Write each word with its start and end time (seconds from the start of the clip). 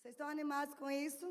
Vocês 0.00 0.14
estão 0.14 0.28
animados 0.28 0.76
com 0.76 0.88
isso? 0.88 1.26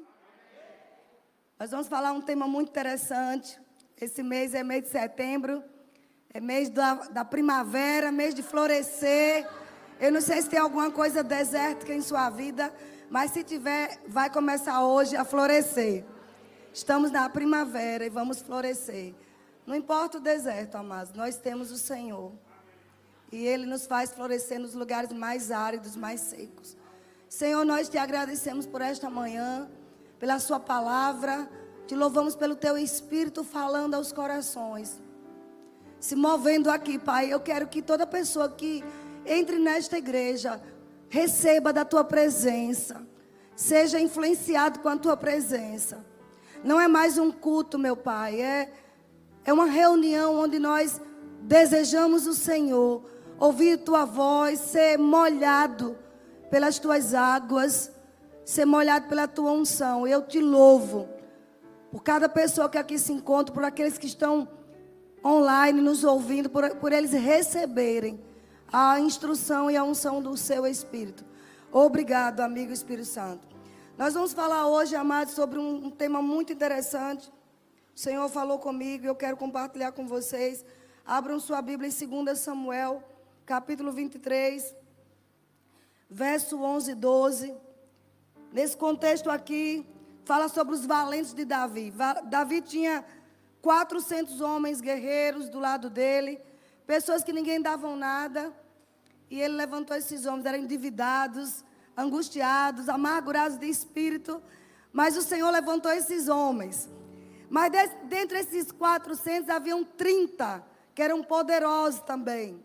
Nós 1.58 1.72
vamos 1.72 1.88
falar 1.88 2.12
um 2.12 2.22
tema 2.22 2.46
muito 2.48 2.68
interessante. 2.70 3.58
Esse 4.00 4.22
mês 4.22 4.54
é 4.54 4.62
mês 4.62 4.84
de 4.84 4.90
setembro, 4.90 5.64
é 6.34 6.42
mês 6.42 6.70
da, 6.70 6.96
da 6.96 7.24
primavera, 7.24 8.12
mês 8.12 8.36
de 8.36 8.44
florescer. 8.44 9.48
Eu 10.02 10.12
não 10.12 10.20
sei 10.20 10.42
se 10.42 10.50
tem 10.50 10.60
alguma 10.60 10.92
coisa 10.92 11.24
desértica 11.24 11.94
em 11.94 12.02
sua 12.02 12.30
vida, 12.30 12.74
mas 13.10 13.32
se 13.32 13.42
tiver, 13.42 14.02
vai 14.06 14.30
começar 14.30 14.84
hoje 14.84 15.16
a 15.16 15.24
florescer. 15.24 16.04
Estamos 16.74 17.10
na 17.10 17.30
primavera 17.30 18.06
e 18.06 18.10
vamos 18.10 18.42
florescer. 18.42 19.16
Não 19.66 19.76
importa 19.76 20.18
o 20.18 20.22
deserto, 20.22 20.76
amados, 20.76 21.14
nós 21.14 21.38
temos 21.38 21.72
o 21.72 21.78
Senhor. 21.78 22.34
E 23.32 23.46
Ele 23.46 23.66
nos 23.66 23.88
faz 23.88 24.12
florescer 24.12 24.60
nos 24.60 24.74
lugares 24.74 25.14
mais 25.14 25.52
áridos, 25.52 25.96
mais 25.96 26.20
secos. 26.20 26.76
Senhor, 27.30 27.66
nós 27.66 27.90
te 27.90 27.98
agradecemos 27.98 28.66
por 28.66 28.82
esta 28.82 29.10
manhã, 29.10 29.70
pela 30.18 30.40
Sua 30.40 30.60
palavra. 30.60 31.50
Te 31.86 31.94
louvamos 31.94 32.36
pelo 32.36 32.56
Teu 32.56 32.78
Espírito 32.78 33.44
falando 33.44 33.96
aos 33.96 34.14
corações. 34.14 35.02
Se 36.00 36.16
movendo 36.16 36.70
aqui, 36.70 36.98
Pai. 36.98 37.32
Eu 37.32 37.40
quero 37.42 37.68
que 37.68 37.82
toda 37.82 38.08
pessoa 38.08 38.50
que 38.50 38.84
entre 39.26 39.60
nesta 39.60 39.98
igreja 39.98 40.62
receba 41.10 41.74
da 41.74 41.84
Tua 41.84 42.04
presença. 42.04 43.06
Seja 43.58 44.00
influenciado 44.00 44.80
com 44.80 44.88
a 44.88 44.98
Tua 44.98 45.18
presença. 45.18 46.06
Não 46.64 46.80
é 46.80 46.88
mais 46.88 47.18
um 47.18 47.30
culto, 47.30 47.78
meu 47.78 47.98
Pai. 47.98 48.40
É, 48.42 48.72
é 49.44 49.52
uma 49.52 49.66
reunião 49.66 50.36
onde 50.36 50.60
nós 50.60 51.02
desejamos 51.42 52.26
o 52.26 52.34
Senhor. 52.34 53.04
Ouvir 53.38 53.80
Tua 53.80 54.06
voz, 54.06 54.60
ser 54.60 54.98
molhado 54.98 56.07
pelas 56.50 56.80
tuas 56.80 57.14
águas, 57.14 57.92
ser 58.46 58.66
molhado 58.66 59.08
pela 59.08 59.28
tua 59.28 59.52
unção. 59.52 60.08
Eu 60.08 60.22
te 60.22 60.40
louvo 60.40 61.08
por 61.92 62.04
cada 62.04 62.30
pessoa 62.30 62.70
que 62.70 62.78
aqui 62.78 62.98
se 62.98 63.12
encontra, 63.12 63.54
por 63.54 63.64
aqueles 63.64 63.98
que 63.98 64.08
estão 64.08 64.48
online 65.24 65.82
nos 65.82 66.04
ouvindo, 66.04 66.50
por, 66.50 66.76
por 66.78 66.92
eles 66.92 67.12
receberem 67.12 68.20
a 68.72 69.00
instrução 69.00 69.70
e 69.70 69.78
a 69.78 69.84
unção 69.84 70.22
do 70.22 70.36
seu 70.38 70.66
Espírito. 70.66 71.26
Obrigado, 71.72 72.42
amigo 72.42 72.72
Espírito 72.72 73.08
Santo. 73.08 73.48
Nós 73.98 74.14
vamos 74.14 74.34
falar 74.34 74.68
hoje, 74.68 74.96
amados, 74.96 75.34
sobre 75.34 75.60
um, 75.60 75.88
um 75.88 75.90
tema 75.90 76.22
muito 76.22 76.54
interessante. 76.54 77.32
O 77.96 78.00
Senhor 78.00 78.30
falou 78.30 78.60
comigo 78.60 79.06
e 79.06 79.08
eu 79.08 79.16
quero 79.16 79.36
compartilhar 79.36 79.92
com 79.92 80.08
vocês. 80.08 80.64
Abram 81.06 81.40
sua 81.40 81.62
Bíblia 81.62 81.90
em 81.90 82.24
2 82.24 82.38
Samuel, 82.38 83.04
capítulo 83.46 83.92
23 83.92 84.87
verso 86.10 86.62
11 86.62 86.92
e 86.92 86.96
12. 86.96 87.54
Nesse 88.52 88.78
contexto 88.78 89.30
aqui, 89.30 89.86
fala 90.26 90.48
sobre 90.48 90.74
os 90.74 90.86
valentes 90.86 91.34
de 91.34 91.46
Davi. 91.46 91.94
Davi 92.26 92.62
tinha 92.62 93.06
400 93.62 94.42
homens 94.42 94.82
guerreiros 94.82 95.50
do 95.50 95.60
lado 95.60 95.90
dele, 95.90 96.40
pessoas 96.86 97.24
que 97.24 97.34
ninguém 97.34 97.62
davam 97.62 97.96
nada. 97.96 98.54
E 99.30 99.42
ele 99.42 99.56
levantou 99.56 99.96
esses 99.96 100.26
homens, 100.26 100.46
eram 100.46 100.60
endividados, 100.60 101.64
angustiados, 101.98 102.88
amargurados 102.88 103.58
de 103.58 103.68
espírito. 103.68 104.42
Mas 104.94 105.18
o 105.18 105.22
Senhor 105.22 105.50
levantou 105.52 105.92
esses 105.92 106.30
homens. 106.30 106.90
Mas 107.50 107.72
de, 107.72 107.88
dentre 108.06 108.40
esses 108.40 108.72
400 108.72 109.50
haviam 109.50 109.84
30 109.84 110.64
que 110.96 111.02
eram 111.02 111.22
poderosos 111.22 112.00
também. 112.02 112.64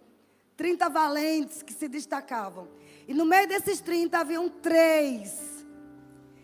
30 0.56 0.88
valentes 0.88 1.62
que 1.62 1.72
se 1.72 1.88
destacavam. 1.88 2.68
E 3.06 3.14
no 3.14 3.24
meio 3.24 3.48
desses 3.48 3.80
30 3.80 4.18
haviam 4.18 4.48
três. 4.48 5.64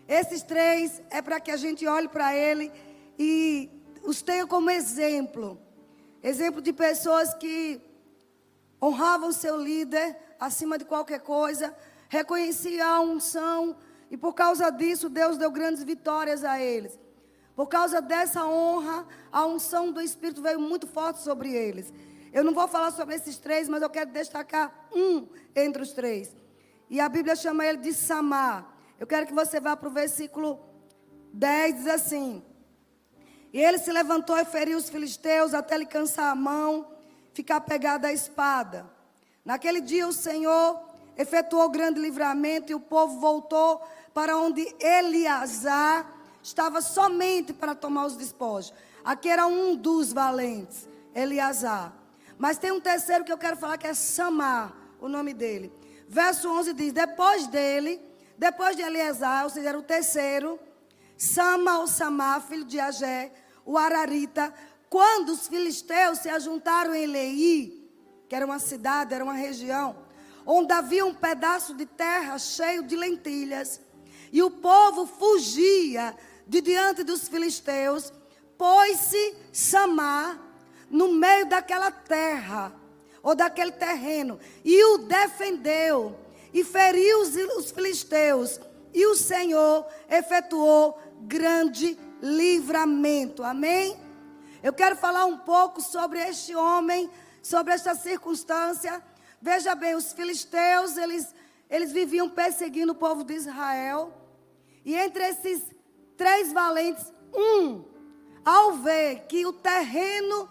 Esses 0.07 0.41
três 0.41 1.01
é 1.09 1.21
para 1.21 1.39
que 1.39 1.51
a 1.51 1.57
gente 1.57 1.85
olhe 1.85 2.07
para 2.07 2.35
ele 2.35 2.71
e 3.17 3.69
os 4.03 4.21
tenha 4.21 4.45
como 4.47 4.69
exemplo. 4.69 5.59
Exemplo 6.21 6.61
de 6.61 6.73
pessoas 6.73 7.33
que 7.35 7.79
honravam 8.81 9.31
seu 9.31 9.61
líder 9.61 10.17
acima 10.39 10.77
de 10.77 10.85
qualquer 10.85 11.19
coisa, 11.19 11.75
reconheciam 12.07 12.87
a 12.87 12.99
unção 13.01 13.75
e 14.09 14.17
por 14.17 14.33
causa 14.33 14.69
disso 14.69 15.09
Deus 15.09 15.37
deu 15.37 15.51
grandes 15.51 15.83
vitórias 15.83 16.43
a 16.43 16.59
eles. 16.59 16.97
Por 17.55 17.67
causa 17.67 18.01
dessa 18.01 18.45
honra, 18.45 19.05
a 19.31 19.45
unção 19.45 19.91
do 19.91 20.01
Espírito 20.01 20.41
veio 20.41 20.59
muito 20.59 20.87
forte 20.87 21.19
sobre 21.19 21.53
eles. 21.53 21.93
Eu 22.31 22.43
não 22.43 22.53
vou 22.53 22.67
falar 22.67 22.91
sobre 22.91 23.15
esses 23.15 23.37
três, 23.37 23.67
mas 23.67 23.81
eu 23.81 23.89
quero 23.89 24.11
destacar 24.11 24.87
um 24.93 25.27
entre 25.55 25.81
os 25.81 25.91
três. 25.91 26.33
E 26.89 26.99
a 26.99 27.07
Bíblia 27.07 27.35
chama 27.35 27.65
ele 27.65 27.77
de 27.77 27.93
Samar. 27.93 28.65
Eu 28.99 29.05
quero 29.05 29.27
que 29.27 29.33
você 29.33 29.59
vá 29.59 29.75
para 29.77 29.87
o 29.87 29.91
versículo 29.91 30.59
10, 31.33 31.75
diz 31.75 31.87
assim: 31.87 32.43
E 33.53 33.61
ele 33.61 33.77
se 33.77 33.91
levantou 33.91 34.37
e 34.37 34.45
feriu 34.45 34.77
os 34.77 34.89
filisteus 34.89 35.53
até 35.53 35.77
lhe 35.77 35.85
cansar 35.85 36.31
a 36.31 36.35
mão, 36.35 36.87
ficar 37.33 37.61
pegado 37.61 38.07
à 38.07 38.11
espada. 38.11 38.89
Naquele 39.45 39.81
dia 39.81 40.07
o 40.07 40.13
Senhor 40.13 40.81
efetuou 41.15 41.69
grande 41.69 41.99
livramento 41.99 42.71
e 42.71 42.75
o 42.75 42.79
povo 42.79 43.19
voltou 43.19 43.81
para 44.13 44.37
onde 44.37 44.67
Eleazar 44.79 46.11
estava 46.41 46.81
somente 46.81 47.53
para 47.53 47.75
tomar 47.75 48.05
os 48.05 48.15
despojos. 48.15 48.73
Aqui 49.03 49.29
era 49.29 49.45
um 49.45 49.75
dos 49.75 50.11
valentes, 50.11 50.87
Eleazar. 51.13 51.93
Mas 52.37 52.57
tem 52.57 52.71
um 52.71 52.79
terceiro 52.79 53.23
que 53.23 53.31
eu 53.31 53.37
quero 53.37 53.57
falar 53.57 53.77
que 53.77 53.87
é 53.87 53.93
Samar, 53.93 54.73
o 54.99 55.07
nome 55.07 55.33
dele. 55.33 55.78
Verso 56.09 56.49
11 56.49 56.73
diz: 56.73 56.91
Depois 56.91 57.45
dele, 57.45 58.01
depois 58.35 58.75
de 58.75 58.81
Eleazar, 58.81 59.43
ou 59.43 59.49
seja, 59.51 59.69
era 59.69 59.77
o 59.77 59.83
terceiro, 59.83 60.59
Sama 61.15 61.79
ou 61.79 61.87
Samá, 61.87 62.41
filho 62.41 62.65
de 62.65 62.79
Agé, 62.79 63.31
o 63.63 63.77
Ararita, 63.77 64.51
quando 64.89 65.29
os 65.29 65.47
filisteus 65.47 66.17
se 66.17 66.29
ajuntaram 66.29 66.95
em 66.95 67.05
Lei, 67.05 67.87
que 68.27 68.35
era 68.35 68.43
uma 68.43 68.57
cidade, 68.57 69.13
era 69.13 69.23
uma 69.23 69.33
região, 69.33 69.97
onde 70.47 70.73
havia 70.73 71.05
um 71.05 71.13
pedaço 71.13 71.75
de 71.75 71.85
terra 71.85 72.39
cheio 72.39 72.81
de 72.81 72.95
lentilhas, 72.95 73.79
e 74.31 74.41
o 74.41 74.49
povo 74.49 75.05
fugia 75.05 76.15
de 76.47 76.59
diante 76.59 77.03
dos 77.03 77.27
filisteus, 77.27 78.11
pôs-se 78.57 79.35
Samá 79.53 80.39
no 80.89 81.13
meio 81.13 81.45
daquela 81.45 81.91
terra 81.91 82.78
ou 83.21 83.35
daquele 83.35 83.71
terreno, 83.71 84.39
e 84.63 84.83
o 84.83 84.99
defendeu, 84.99 86.15
e 86.53 86.63
feriu 86.63 87.21
os, 87.21 87.35
os 87.57 87.71
filisteus, 87.71 88.59
e 88.93 89.05
o 89.05 89.15
Senhor 89.15 89.85
efetuou 90.09 90.99
grande 91.21 91.97
livramento. 92.21 93.43
Amém? 93.43 93.97
Eu 94.61 94.73
quero 94.73 94.95
falar 94.95 95.25
um 95.25 95.37
pouco 95.37 95.81
sobre 95.81 96.19
este 96.19 96.55
homem, 96.55 97.09
sobre 97.41 97.73
esta 97.73 97.95
circunstância. 97.95 99.01
Veja 99.41 99.73
bem, 99.75 99.95
os 99.95 100.11
filisteus, 100.11 100.97
eles, 100.97 101.33
eles 101.69 101.91
viviam 101.91 102.29
perseguindo 102.29 102.91
o 102.91 102.95
povo 102.95 103.23
de 103.23 103.33
Israel. 103.33 104.13
E 104.83 104.95
entre 104.95 105.23
esses 105.23 105.63
três 106.17 106.51
valentes, 106.51 107.05
um, 107.33 107.85
ao 108.43 108.73
ver 108.73 109.27
que 109.27 109.45
o 109.45 109.53
terreno 109.53 110.49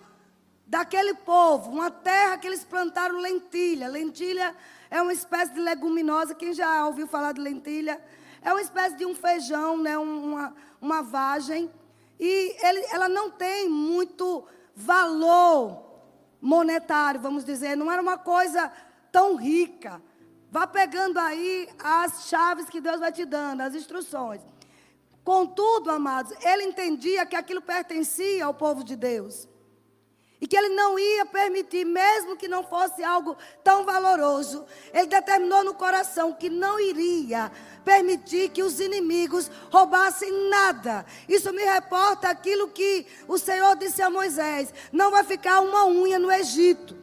daquele 0.68 1.14
povo, 1.14 1.70
uma 1.70 1.90
terra 1.90 2.36
que 2.36 2.46
eles 2.46 2.62
plantaram 2.62 3.18
lentilha. 3.18 3.88
Lentilha 3.88 4.54
é 4.90 5.00
uma 5.00 5.14
espécie 5.14 5.52
de 5.54 5.60
leguminosa. 5.60 6.34
Quem 6.34 6.52
já 6.52 6.86
ouviu 6.86 7.06
falar 7.06 7.32
de 7.32 7.40
lentilha? 7.40 8.00
É 8.42 8.52
uma 8.52 8.60
espécie 8.60 8.94
de 8.94 9.06
um 9.06 9.14
feijão, 9.14 9.78
né? 9.78 9.96
uma, 9.96 10.54
uma 10.80 11.02
vagem. 11.02 11.70
E 12.20 12.54
ele, 12.62 12.84
ela 12.90 13.08
não 13.08 13.30
tem 13.30 13.68
muito 13.68 14.46
valor 14.76 15.84
monetário, 16.38 17.18
vamos 17.18 17.46
dizer. 17.46 17.74
Não 17.74 17.90
era 17.90 18.02
uma 18.02 18.18
coisa 18.18 18.70
tão 19.10 19.36
rica. 19.36 20.02
Vá 20.50 20.66
pegando 20.66 21.18
aí 21.18 21.66
as 21.82 22.28
chaves 22.28 22.68
que 22.68 22.80
Deus 22.80 23.00
vai 23.00 23.10
te 23.10 23.24
dando, 23.24 23.62
as 23.62 23.74
instruções. 23.74 24.42
Contudo, 25.24 25.90
amados, 25.90 26.32
ele 26.44 26.64
entendia 26.64 27.24
que 27.24 27.36
aquilo 27.36 27.62
pertencia 27.62 28.44
ao 28.44 28.52
povo 28.52 28.84
de 28.84 28.96
Deus. 28.96 29.48
E 30.40 30.46
que 30.46 30.56
ele 30.56 30.68
não 30.68 30.96
ia 30.98 31.26
permitir, 31.26 31.84
mesmo 31.84 32.36
que 32.36 32.46
não 32.46 32.62
fosse 32.62 33.02
algo 33.02 33.36
tão 33.64 33.84
valoroso, 33.84 34.64
ele 34.92 35.06
determinou 35.06 35.64
no 35.64 35.74
coração 35.74 36.32
que 36.32 36.48
não 36.48 36.78
iria 36.78 37.50
permitir 37.84 38.50
que 38.50 38.62
os 38.62 38.78
inimigos 38.78 39.50
roubassem 39.70 40.30
nada. 40.48 41.04
Isso 41.28 41.52
me 41.52 41.64
reporta 41.64 42.28
aquilo 42.28 42.68
que 42.68 43.06
o 43.26 43.36
Senhor 43.36 43.74
disse 43.76 44.00
a 44.00 44.10
Moisés: 44.10 44.72
não 44.92 45.10
vai 45.10 45.24
ficar 45.24 45.60
uma 45.60 45.86
unha 45.86 46.18
no 46.18 46.30
Egito. 46.30 46.96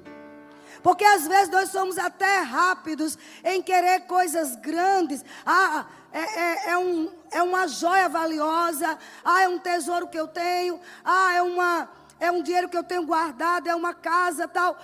Porque 0.82 1.04
às 1.04 1.28
vezes 1.28 1.50
nós 1.50 1.72
somos 1.72 1.98
até 1.98 2.42
rápidos 2.42 3.18
em 3.44 3.60
querer 3.62 4.02
coisas 4.02 4.56
grandes. 4.56 5.26
Ah, 5.44 5.88
é, 6.14 6.20
é, 6.20 6.70
é, 6.70 6.78
um, 6.78 7.12
é 7.32 7.42
uma 7.42 7.68
joia 7.68 8.08
valiosa. 8.08 8.98
Ah, 9.24 9.42
é 9.42 9.48
um 9.48 9.58
tesouro 9.58 10.08
que 10.08 10.20
eu 10.20 10.28
tenho. 10.28 10.80
Ah, 11.04 11.34
é 11.34 11.42
uma 11.42 11.90
é 12.20 12.32
um 12.32 12.42
dinheiro 12.42 12.70
que 12.70 12.78
eu 12.78 12.84
tenho 12.84 13.06
guardado, 13.06 13.68
é 13.68 13.76
uma 13.76 13.94
casa 13.94 14.48
tal. 14.48 14.78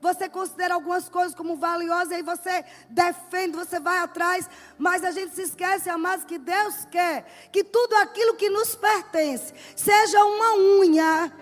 você 0.00 0.28
considera 0.28 0.74
algumas 0.74 1.08
coisas 1.08 1.34
como 1.34 1.56
valiosas, 1.56 2.10
e 2.10 2.16
aí 2.16 2.22
você 2.22 2.62
defende, 2.90 3.56
você 3.56 3.80
vai 3.80 3.98
atrás, 3.98 4.48
mas 4.76 5.02
a 5.02 5.10
gente 5.10 5.34
se 5.34 5.42
esquece, 5.42 5.88
amados, 5.88 6.26
que 6.26 6.36
Deus 6.36 6.84
quer 6.90 7.24
que 7.50 7.64
tudo 7.64 7.94
aquilo 7.96 8.34
que 8.34 8.50
nos 8.50 8.74
pertence, 8.74 9.54
seja 9.74 10.22
uma 10.22 10.56
unha, 10.78 11.32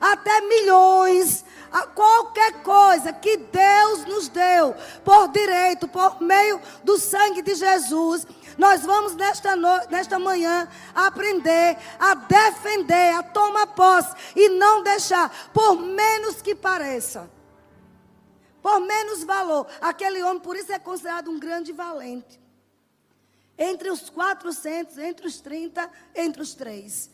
até 0.00 0.40
milhões, 0.42 1.44
qualquer 1.94 2.62
coisa 2.62 3.12
que 3.12 3.36
Deus 3.36 4.04
nos 4.04 4.28
deu 4.28 4.74
por 5.04 5.28
direito, 5.28 5.88
por 5.88 6.20
meio 6.20 6.60
do 6.84 6.98
sangue 6.98 7.42
de 7.42 7.54
Jesus, 7.54 8.26
nós 8.58 8.82
vamos 8.82 9.14
nesta, 9.14 9.56
no... 9.56 9.86
nesta 9.90 10.18
manhã 10.18 10.68
aprender 10.94 11.76
a 11.98 12.14
defender, 12.14 13.14
a 13.14 13.22
tomar 13.22 13.68
posse 13.68 14.14
e 14.36 14.48
não 14.50 14.82
deixar, 14.82 15.50
por 15.52 15.76
menos 15.76 16.40
que 16.42 16.54
pareça, 16.54 17.30
por 18.62 18.80
menos 18.80 19.24
valor. 19.24 19.66
Aquele 19.80 20.22
homem, 20.22 20.40
por 20.40 20.56
isso, 20.56 20.72
é 20.72 20.78
considerado 20.78 21.30
um 21.30 21.38
grande 21.38 21.72
valente. 21.72 22.40
Entre 23.56 23.90
os 23.90 24.10
400, 24.10 24.98
entre 24.98 25.26
os 25.26 25.40
30, 25.40 25.90
entre 26.14 26.42
os 26.42 26.54
três. 26.54 27.10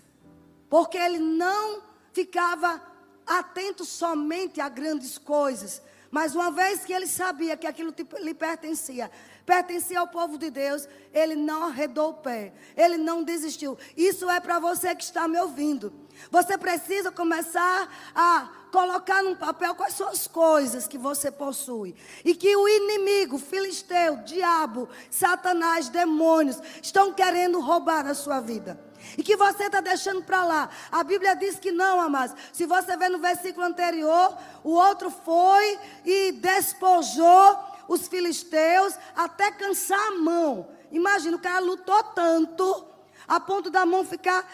Porque 0.71 0.97
ele 0.97 1.19
não 1.19 1.83
ficava 2.13 2.81
atento 3.27 3.85
somente 3.85 4.61
a 4.61 4.69
grandes 4.69 5.19
coisas. 5.19 5.83
Mas 6.11 6.35
uma 6.35 6.51
vez 6.51 6.85
que 6.85 6.93
ele 6.93 7.07
sabia 7.07 7.57
que 7.57 7.67
aquilo 7.67 7.95
lhe 8.19 8.35
pertencia, 8.35 9.11
pertencia 9.51 9.99
ao 9.99 10.07
povo 10.07 10.39
de 10.39 10.49
Deus, 10.49 10.87
ele 11.13 11.35
não 11.35 11.65
arredou 11.65 12.11
o 12.11 12.15
pé, 12.15 12.53
ele 12.77 12.97
não 12.97 13.25
desistiu. 13.25 13.77
Isso 13.97 14.31
é 14.31 14.39
para 14.39 14.61
você 14.61 14.95
que 14.95 15.03
está 15.03 15.27
me 15.27 15.41
ouvindo. 15.41 15.93
Você 16.31 16.57
precisa 16.57 17.11
começar 17.11 17.93
a 18.15 18.49
colocar 18.71 19.25
num 19.25 19.35
papel 19.35 19.75
quais 19.75 19.95
são 19.95 20.09
as 20.09 20.29
coisas 20.29 20.87
que 20.87 20.97
você 20.97 21.33
possui. 21.33 21.97
E 22.25 22.33
que 22.33 22.55
o 22.55 22.69
inimigo, 22.69 23.39
filisteu, 23.39 24.19
diabo, 24.19 24.89
satanás, 25.11 25.89
demônios, 25.89 26.61
estão 26.81 27.13
querendo 27.13 27.59
roubar 27.59 28.07
a 28.07 28.15
sua 28.15 28.39
vida. 28.39 28.79
E 29.19 29.23
que 29.25 29.35
você 29.35 29.65
está 29.65 29.81
deixando 29.81 30.23
para 30.23 30.45
lá. 30.45 30.71
A 30.93 31.03
Bíblia 31.03 31.35
diz 31.35 31.59
que 31.59 31.73
não, 31.73 32.01
amados. 32.01 32.37
Se 32.53 32.67
você 32.67 32.97
ver 32.97 33.09
no 33.09 33.19
versículo 33.19 33.67
anterior, 33.67 34.39
o 34.63 34.75
outro 34.75 35.11
foi 35.11 35.77
e 36.05 36.31
despojou 36.33 37.70
os 37.91 38.07
filisteus 38.07 38.95
até 39.17 39.51
cansar 39.51 39.99
a 39.99 40.13
mão. 40.13 40.69
Imagina, 40.93 41.37
o 41.37 41.41
cara 41.41 41.59
lutou 41.59 42.01
tanto, 42.05 42.87
a 43.27 43.41
ponto 43.41 43.69
da 43.69 43.85
mão 43.85 44.05
ficar. 44.05 44.49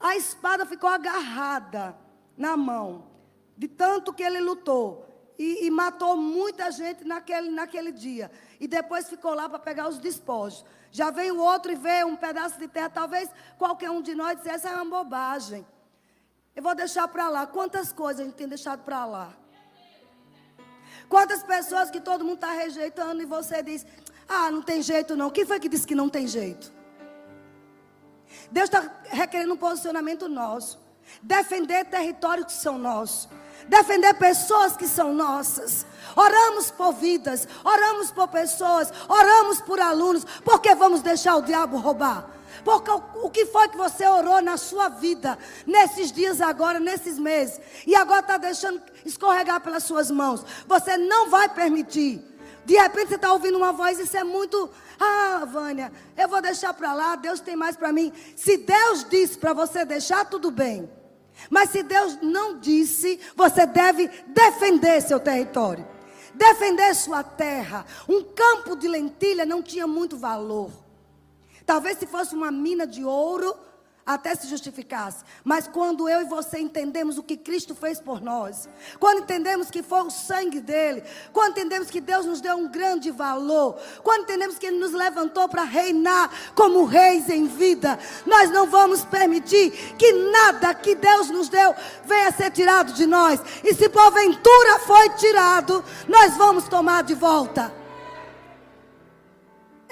A 0.00 0.16
espada 0.16 0.66
ficou 0.66 0.90
agarrada 0.90 1.96
na 2.36 2.56
mão, 2.56 3.06
de 3.56 3.68
tanto 3.68 4.12
que 4.12 4.22
ele 4.24 4.40
lutou. 4.40 5.06
E, 5.38 5.66
e 5.66 5.70
matou 5.70 6.16
muita 6.16 6.72
gente 6.72 7.04
naquele, 7.04 7.50
naquele 7.50 7.92
dia. 7.92 8.32
E 8.58 8.66
depois 8.66 9.08
ficou 9.08 9.32
lá 9.32 9.48
para 9.48 9.60
pegar 9.60 9.86
os 9.86 9.98
despojos. 9.98 10.64
Já 10.90 11.10
veio 11.10 11.38
outro 11.38 11.70
e 11.70 11.76
vê 11.76 12.02
um 12.04 12.16
pedaço 12.16 12.58
de 12.58 12.66
terra. 12.66 12.90
Talvez 12.90 13.30
qualquer 13.58 13.90
um 13.90 14.02
de 14.02 14.14
nós 14.14 14.38
dissesse: 14.38 14.66
essa 14.66 14.70
é 14.70 14.82
uma 14.82 15.04
bobagem. 15.04 15.64
Eu 16.56 16.62
vou 16.62 16.74
deixar 16.74 17.06
para 17.06 17.28
lá. 17.28 17.46
Quantas 17.46 17.92
coisas 17.92 18.22
a 18.22 18.24
gente 18.24 18.34
tem 18.34 18.48
deixado 18.48 18.82
para 18.82 19.04
lá? 19.04 19.36
Quantas 21.08 21.42
pessoas 21.42 21.90
que 21.90 22.00
todo 22.00 22.24
mundo 22.24 22.36
está 22.36 22.52
rejeitando 22.52 23.22
e 23.22 23.26
você 23.26 23.62
diz: 23.62 23.86
Ah, 24.28 24.50
não 24.50 24.62
tem 24.62 24.82
jeito 24.82 25.16
não. 25.16 25.30
Quem 25.30 25.46
foi 25.46 25.60
que 25.60 25.68
disse 25.68 25.86
que 25.86 25.94
não 25.94 26.08
tem 26.08 26.26
jeito? 26.26 26.72
Deus 28.50 28.64
está 28.64 28.90
requerendo 29.04 29.54
um 29.54 29.56
posicionamento 29.56 30.28
nosso. 30.28 30.78
Defender 31.22 31.84
territórios 31.84 32.46
que 32.46 32.52
são 32.52 32.78
nossos. 32.78 33.28
Defender 33.68 34.14
pessoas 34.14 34.76
que 34.76 34.86
são 34.86 35.14
nossas. 35.14 35.86
Oramos 36.14 36.70
por 36.70 36.92
vidas, 36.92 37.48
oramos 37.64 38.10
por 38.10 38.28
pessoas, 38.28 38.92
oramos 39.08 39.60
por 39.60 39.80
alunos. 39.80 40.24
Por 40.44 40.60
que 40.60 40.74
vamos 40.74 41.02
deixar 41.02 41.36
o 41.36 41.42
diabo 41.42 41.78
roubar? 41.78 42.35
Porque 42.64 42.90
o 42.90 43.30
que 43.30 43.46
foi 43.46 43.68
que 43.68 43.76
você 43.76 44.06
orou 44.06 44.40
na 44.42 44.56
sua 44.56 44.88
vida, 44.88 45.38
nesses 45.66 46.12
dias 46.12 46.40
agora, 46.40 46.80
nesses 46.80 47.18
meses, 47.18 47.60
e 47.86 47.94
agora 47.94 48.20
está 48.20 48.36
deixando 48.36 48.80
escorregar 49.04 49.60
pelas 49.60 49.84
suas 49.84 50.10
mãos? 50.10 50.44
Você 50.66 50.96
não 50.96 51.30
vai 51.30 51.48
permitir. 51.48 52.22
De 52.64 52.74
repente 52.74 53.08
você 53.08 53.14
está 53.14 53.32
ouvindo 53.32 53.56
uma 53.56 53.72
voz, 53.72 53.98
isso 53.98 54.16
é 54.16 54.24
muito. 54.24 54.68
Ah, 54.98 55.46
Vânia, 55.50 55.92
eu 56.16 56.28
vou 56.28 56.42
deixar 56.42 56.74
para 56.74 56.92
lá, 56.92 57.14
Deus 57.14 57.38
tem 57.38 57.54
mais 57.54 57.76
para 57.76 57.92
mim. 57.92 58.12
Se 58.34 58.56
Deus 58.56 59.06
disse 59.08 59.38
para 59.38 59.52
você 59.52 59.84
deixar, 59.84 60.24
tudo 60.24 60.50
bem. 60.50 60.90
Mas 61.48 61.70
se 61.70 61.82
Deus 61.82 62.18
não 62.20 62.58
disse, 62.58 63.20
você 63.36 63.66
deve 63.66 64.08
defender 64.26 65.00
seu 65.00 65.20
território, 65.20 65.86
defender 66.34 66.94
sua 66.94 67.22
terra. 67.22 67.86
Um 68.08 68.24
campo 68.24 68.74
de 68.74 68.88
lentilha 68.88 69.46
não 69.46 69.62
tinha 69.62 69.86
muito 69.86 70.16
valor. 70.16 70.70
Talvez 71.66 71.98
se 71.98 72.06
fosse 72.06 72.34
uma 72.34 72.50
mina 72.50 72.86
de 72.86 73.04
ouro, 73.04 73.54
até 74.06 74.36
se 74.36 74.46
justificasse. 74.46 75.24
Mas 75.42 75.66
quando 75.66 76.08
eu 76.08 76.20
e 76.20 76.24
você 76.24 76.60
entendemos 76.60 77.18
o 77.18 77.22
que 77.24 77.36
Cristo 77.36 77.74
fez 77.74 77.98
por 77.98 78.20
nós, 78.20 78.68
quando 79.00 79.22
entendemos 79.22 79.68
que 79.68 79.82
foi 79.82 80.02
o 80.02 80.10
sangue 80.10 80.60
dele, 80.60 81.02
quando 81.32 81.50
entendemos 81.50 81.90
que 81.90 82.00
Deus 82.00 82.24
nos 82.24 82.40
deu 82.40 82.56
um 82.56 82.68
grande 82.68 83.10
valor, 83.10 83.76
quando 84.04 84.22
entendemos 84.22 84.58
que 84.58 84.66
ele 84.66 84.78
nos 84.78 84.92
levantou 84.92 85.48
para 85.48 85.64
reinar 85.64 86.30
como 86.54 86.84
reis 86.84 87.28
em 87.28 87.48
vida, 87.48 87.98
nós 88.24 88.48
não 88.50 88.68
vamos 88.68 89.04
permitir 89.04 89.72
que 89.98 90.12
nada 90.12 90.72
que 90.72 90.94
Deus 90.94 91.28
nos 91.28 91.48
deu 91.48 91.74
venha 92.04 92.30
ser 92.30 92.52
tirado 92.52 92.92
de 92.92 93.06
nós. 93.06 93.40
E 93.64 93.74
se 93.74 93.88
porventura 93.88 94.78
foi 94.86 95.10
tirado, 95.16 95.84
nós 96.06 96.36
vamos 96.36 96.68
tomar 96.68 97.02
de 97.02 97.14
volta. 97.14 97.85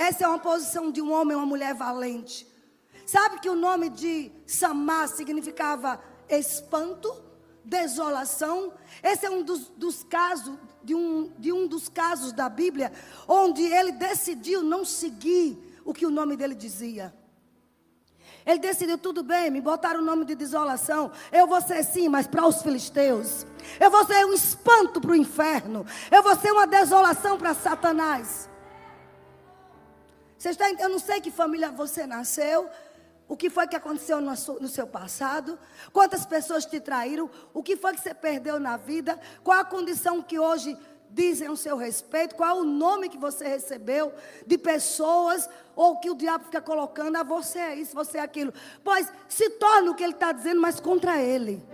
Essa 0.05 0.25
é 0.25 0.29
uma 0.29 0.39
posição 0.39 0.91
de 0.91 1.01
um 1.01 1.11
homem 1.11 1.35
uma 1.35 1.47
mulher 1.47 1.73
valente. 1.73 2.47
Sabe 3.07 3.41
que 3.41 3.49
o 3.49 3.55
nome 3.55 3.89
de 3.89 4.31
Samar 4.47 5.09
significava 5.09 5.99
espanto, 6.29 7.11
desolação? 7.65 8.75
Esse 9.03 9.25
é 9.25 9.31
um 9.31 9.43
dos, 9.43 9.69
dos 9.71 10.05
casos, 10.05 10.59
de 10.83 10.95
um, 10.95 11.33
de 11.39 11.51
um 11.51 11.67
dos 11.67 11.89
casos 11.89 12.35
da 12.35 12.51
Bíblia, 12.51 12.93
onde 13.27 13.63
ele 13.63 13.93
decidiu 13.93 14.63
não 14.63 14.85
seguir 14.85 15.81
o 15.87 15.95
que 15.95 16.05
o 16.05 16.11
nome 16.11 16.37
dele 16.37 16.55
dizia. 16.55 17.15
Ele 18.45 18.59
decidiu, 18.59 18.99
tudo 18.99 19.23
bem, 19.23 19.51
me 19.51 19.63
botaram 19.63 20.01
o 20.01 20.05
nome 20.05 20.27
de 20.27 20.35
desolação. 20.35 21.13
Eu 21.33 21.47
vou 21.47 21.63
ser 21.63 21.83
sim, 21.83 22.11
mas 22.11 22.27
para 22.27 22.47
os 22.47 22.61
filisteus. 22.61 23.47
Eu 23.81 23.91
vou 23.91 24.05
ser 24.05 24.27
um 24.27 24.35
espanto 24.35 25.01
para 25.01 25.13
o 25.13 25.17
inferno. 25.17 25.87
Eu 26.11 26.23
vou 26.23 26.37
ser 26.37 26.53
uma 26.53 26.67
desolação 26.67 27.39
para 27.39 27.55
Satanás. 27.55 28.51
Você 30.45 30.51
está, 30.51 30.71
eu 30.73 30.91
não 30.91 30.99
sei 30.99 31.23
que 31.23 31.31
família 31.31 31.71
você 31.71 32.07
nasceu, 32.07 32.69
o 33.27 33.35
que 33.35 33.49
foi 33.49 33.67
que 33.67 33.77
aconteceu 33.77 34.21
no, 34.21 34.31
no 34.61 34.69
seu 34.69 34.87
passado, 34.87 35.59
quantas 35.91 36.27
pessoas 36.27 36.67
te 36.67 36.79
traíram, 36.79 37.31
o 37.55 37.63
que 37.63 37.79
foi 37.79 37.95
que 37.95 38.03
você 38.03 38.13
perdeu 38.13 38.61
na 38.61 38.77
vida, 38.77 39.19
qual 39.43 39.59
a 39.59 39.65
condição 39.65 40.21
que 40.21 40.39
hoje 40.39 40.77
dizem 41.09 41.49
ao 41.49 41.57
seu 41.57 41.79
respeito, 41.79 42.35
qual 42.35 42.59
o 42.59 42.65
nome 42.65 43.09
que 43.09 43.17
você 43.17 43.49
recebeu 43.49 44.13
de 44.47 44.59
pessoas, 44.59 45.49
ou 45.75 45.99
que 45.99 46.11
o 46.11 46.15
diabo 46.15 46.45
fica 46.45 46.61
colocando, 46.61 47.17
ah, 47.17 47.23
você 47.23 47.59
é 47.61 47.77
isso, 47.77 47.95
você 47.95 48.19
é 48.19 48.21
aquilo. 48.21 48.53
Pois 48.85 49.11
se 49.27 49.49
torna 49.49 49.93
o 49.93 49.95
que 49.95 50.05
ele 50.05 50.13
está 50.13 50.31
dizendo, 50.31 50.61
mas 50.61 50.79
contra 50.79 51.23
ele. 51.23 51.67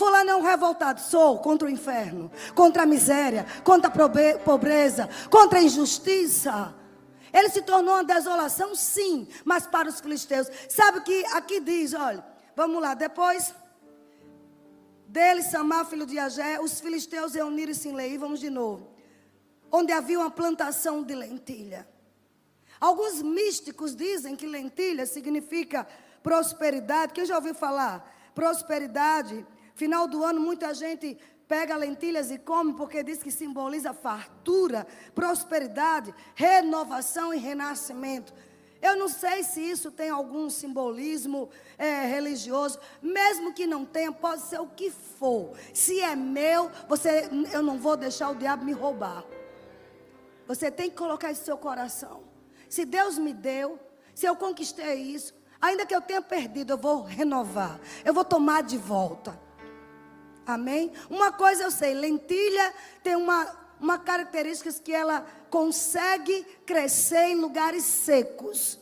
Fulano 0.00 0.30
é 0.30 0.34
um 0.34 0.40
revoltado. 0.40 0.98
Sou 0.98 1.40
contra 1.40 1.68
o 1.68 1.70
inferno, 1.70 2.32
contra 2.54 2.84
a 2.84 2.86
miséria, 2.86 3.44
contra 3.62 3.90
a 3.90 4.38
pobreza, 4.38 5.10
contra 5.28 5.58
a 5.58 5.62
injustiça. 5.62 6.74
Ele 7.30 7.50
se 7.50 7.60
tornou 7.60 7.92
uma 7.92 8.02
desolação, 8.02 8.74
sim, 8.74 9.28
mas 9.44 9.66
para 9.66 9.90
os 9.90 10.00
filisteus. 10.00 10.48
Sabe 10.70 11.00
o 11.00 11.02
que 11.02 11.22
aqui 11.26 11.60
diz? 11.60 11.92
Olha, 11.92 12.24
vamos 12.56 12.80
lá. 12.80 12.94
Depois 12.94 13.54
dele, 15.06 15.42
Samar, 15.42 15.84
filho 15.84 16.06
de 16.06 16.18
Agé, 16.18 16.58
os 16.58 16.80
filisteus 16.80 17.34
reuniram-se 17.34 17.86
em 17.86 17.94
Lei. 17.94 18.16
Vamos 18.16 18.40
de 18.40 18.48
novo. 18.48 18.88
Onde 19.70 19.92
havia 19.92 20.18
uma 20.18 20.30
plantação 20.30 21.02
de 21.02 21.14
lentilha. 21.14 21.86
Alguns 22.80 23.20
místicos 23.20 23.94
dizem 23.94 24.34
que 24.34 24.46
lentilha 24.46 25.04
significa 25.04 25.86
prosperidade. 26.22 27.12
Quem 27.12 27.26
já 27.26 27.36
ouviu 27.36 27.54
falar? 27.54 28.10
Prosperidade 28.34 29.46
Final 29.80 30.06
do 30.06 30.22
ano, 30.22 30.38
muita 30.38 30.74
gente 30.74 31.16
pega 31.48 31.74
lentilhas 31.74 32.30
e 32.30 32.36
come 32.36 32.74
porque 32.74 33.02
diz 33.02 33.22
que 33.22 33.30
simboliza 33.30 33.94
fartura, 33.94 34.86
prosperidade, 35.14 36.14
renovação 36.34 37.32
e 37.32 37.38
renascimento. 37.38 38.30
Eu 38.82 38.94
não 38.94 39.08
sei 39.08 39.42
se 39.42 39.58
isso 39.58 39.90
tem 39.90 40.10
algum 40.10 40.50
simbolismo 40.50 41.48
é, 41.78 42.04
religioso, 42.04 42.78
mesmo 43.00 43.54
que 43.54 43.66
não 43.66 43.86
tenha, 43.86 44.12
pode 44.12 44.42
ser 44.42 44.60
o 44.60 44.66
que 44.66 44.90
for. 44.90 45.56
Se 45.72 45.98
é 45.98 46.14
meu, 46.14 46.70
você, 46.86 47.30
eu 47.50 47.62
não 47.62 47.78
vou 47.78 47.96
deixar 47.96 48.28
o 48.28 48.34
diabo 48.34 48.62
me 48.62 48.72
roubar. 48.72 49.24
Você 50.46 50.70
tem 50.70 50.90
que 50.90 50.96
colocar 50.96 51.32
isso 51.32 51.40
no 51.40 51.46
seu 51.46 51.56
coração. 51.56 52.22
Se 52.68 52.84
Deus 52.84 53.16
me 53.16 53.32
deu, 53.32 53.80
se 54.14 54.26
eu 54.26 54.36
conquistei 54.36 55.00
isso, 55.00 55.32
ainda 55.58 55.86
que 55.86 55.94
eu 55.94 56.02
tenha 56.02 56.20
perdido, 56.20 56.74
eu 56.74 56.78
vou 56.78 57.00
renovar, 57.00 57.80
eu 58.04 58.12
vou 58.12 58.26
tomar 58.26 58.62
de 58.62 58.76
volta. 58.76 59.48
Amém? 60.54 60.92
Uma 61.08 61.30
coisa 61.32 61.64
eu 61.64 61.70
sei, 61.70 61.94
lentilha 61.94 62.74
tem 63.02 63.14
uma, 63.16 63.46
uma 63.80 63.98
característica 63.98 64.72
que 64.72 64.92
ela 64.92 65.24
consegue 65.48 66.44
crescer 66.66 67.28
em 67.28 67.36
lugares 67.36 67.84
secos. 67.84 68.78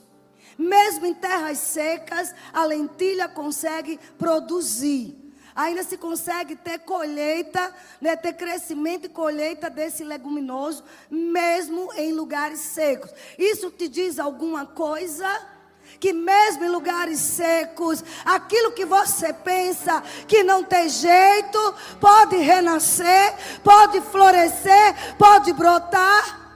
Mesmo 0.57 1.07
em 1.07 1.15
terras 1.15 1.59
secas, 1.59 2.35
a 2.53 2.65
lentilha 2.65 3.29
consegue 3.29 3.99
produzir. 4.19 5.17
Ainda 5.55 5.83
se 5.83 5.97
consegue 5.97 6.57
ter 6.57 6.79
colheita, 6.81 7.75
né, 8.01 8.17
ter 8.17 8.33
crescimento 8.33 9.07
e 9.07 9.09
colheita 9.09 9.69
desse 9.69 10.05
leguminoso, 10.05 10.85
mesmo 11.11 11.93
em 11.95 12.13
lugares 12.13 12.61
secos. 12.61 13.13
Isso 13.37 13.71
te 13.71 13.89
diz 13.89 14.19
alguma 14.19 14.67
coisa? 14.67 15.58
Que 16.01 16.13
mesmo 16.13 16.65
em 16.65 16.69
lugares 16.69 17.19
secos, 17.19 18.05
aquilo 18.25 18.73
que 18.73 18.85
você 18.85 19.33
pensa 19.33 20.03
que 20.27 20.43
não 20.43 20.63
tem 20.63 20.89
jeito, 20.89 21.75
pode 22.01 22.37
renascer, 22.37 23.35
pode 23.63 24.01
florescer, 24.01 25.17
pode 25.17 25.53
brotar. 25.53 26.49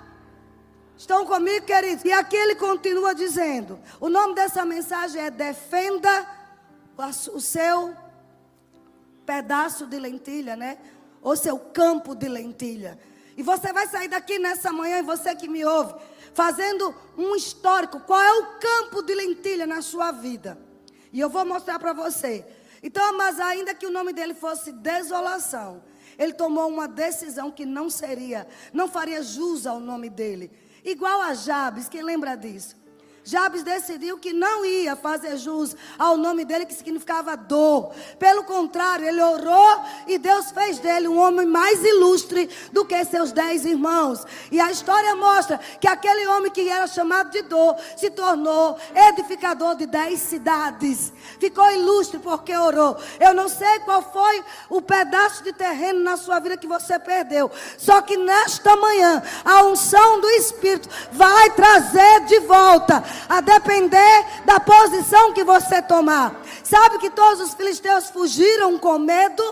Estão 0.96 1.26
comigo, 1.26 1.66
queridos? 1.66 2.04
E 2.04 2.12
aqui 2.12 2.36
ele 2.36 2.54
continua 2.54 3.14
dizendo: 3.14 3.78
o 4.00 4.08
nome 4.08 4.34
dessa 4.34 4.64
mensagem 4.64 5.20
é 5.20 5.30
Defenda 5.30 6.26
o 7.32 7.40
seu 7.40 7.96
pedaço 9.26 9.86
de 9.86 9.98
lentilha, 9.98 10.54
né? 10.54 10.78
O 11.20 11.34
seu 11.34 11.58
campo 11.58 12.14
de 12.14 12.28
lentilha. 12.28 12.98
E 13.36 13.42
você 13.42 13.72
vai 13.72 13.86
sair 13.86 14.08
daqui 14.08 14.38
nessa 14.38 14.72
manhã, 14.72 14.98
e 14.98 15.02
você 15.02 15.34
que 15.34 15.48
me 15.48 15.64
ouve, 15.64 15.94
fazendo 16.34 16.94
um 17.16 17.34
histórico. 17.34 18.00
Qual 18.00 18.20
é 18.20 18.32
o 18.34 18.46
campo 18.58 19.02
de 19.02 19.14
lentilha 19.14 19.66
na 19.66 19.80
sua 19.82 20.12
vida? 20.12 20.58
E 21.12 21.20
eu 21.20 21.28
vou 21.28 21.44
mostrar 21.44 21.78
para 21.78 21.92
você. 21.92 22.44
Então, 22.82 23.16
mas 23.16 23.38
ainda 23.38 23.74
que 23.74 23.86
o 23.86 23.90
nome 23.90 24.12
dele 24.12 24.34
fosse 24.34 24.72
desolação, 24.72 25.82
ele 26.18 26.32
tomou 26.32 26.68
uma 26.68 26.88
decisão 26.88 27.50
que 27.50 27.64
não 27.64 27.88
seria, 27.88 28.46
não 28.72 28.88
faria 28.88 29.22
jus 29.22 29.66
ao 29.66 29.78
nome 29.78 30.10
dele. 30.10 30.50
Igual 30.84 31.20
a 31.22 31.32
Jabes, 31.32 31.88
quem 31.88 32.02
lembra 32.02 32.34
disso? 32.34 32.76
Jabes 33.24 33.62
decidiu 33.62 34.18
que 34.18 34.32
não 34.32 34.64
ia 34.64 34.96
fazer 34.96 35.36
jus 35.36 35.76
ao 35.96 36.16
nome 36.16 36.44
dele, 36.44 36.66
que 36.66 36.74
significava 36.74 37.36
dor. 37.36 37.92
Pelo 38.18 38.42
contrário, 38.42 39.06
ele 39.06 39.22
orou 39.22 39.80
e 40.08 40.18
Deus 40.18 40.50
fez 40.50 40.80
dele 40.80 41.06
um 41.06 41.18
homem 41.18 41.46
mais 41.46 41.84
ilustre 41.84 42.50
do 42.72 42.84
que 42.84 43.04
seus 43.04 43.30
dez 43.30 43.64
irmãos. 43.64 44.24
E 44.50 44.60
a 44.60 44.72
história 44.72 45.14
mostra 45.14 45.60
que 45.80 45.86
aquele 45.86 46.26
homem 46.26 46.50
que 46.50 46.68
era 46.68 46.88
chamado 46.88 47.30
de 47.30 47.42
dor 47.42 47.76
se 47.96 48.10
tornou 48.10 48.76
edificador 48.92 49.76
de 49.76 49.86
dez 49.86 50.18
cidades. 50.18 51.12
Ficou 51.38 51.70
ilustre 51.70 52.18
porque 52.18 52.56
orou. 52.56 52.96
Eu 53.20 53.32
não 53.32 53.48
sei 53.48 53.78
qual 53.80 54.02
foi 54.02 54.42
o 54.68 54.82
pedaço 54.82 55.44
de 55.44 55.52
terreno 55.52 56.00
na 56.00 56.16
sua 56.16 56.40
vida 56.40 56.56
que 56.56 56.66
você 56.66 56.98
perdeu. 56.98 57.48
Só 57.78 58.02
que 58.02 58.16
nesta 58.16 58.74
manhã, 58.74 59.22
a 59.44 59.62
unção 59.64 60.20
do 60.20 60.28
Espírito 60.30 60.88
vai 61.12 61.50
trazer 61.50 62.24
de 62.26 62.40
volta 62.40 63.11
a 63.28 63.40
depender 63.40 64.26
da 64.44 64.60
posição 64.60 65.32
que 65.32 65.44
você 65.44 65.80
tomar. 65.82 66.40
Sabe 66.62 66.98
que 66.98 67.10
todos 67.10 67.40
os 67.40 67.54
filisteus 67.54 68.10
fugiram 68.10 68.78
com 68.78 68.98
medo? 68.98 69.42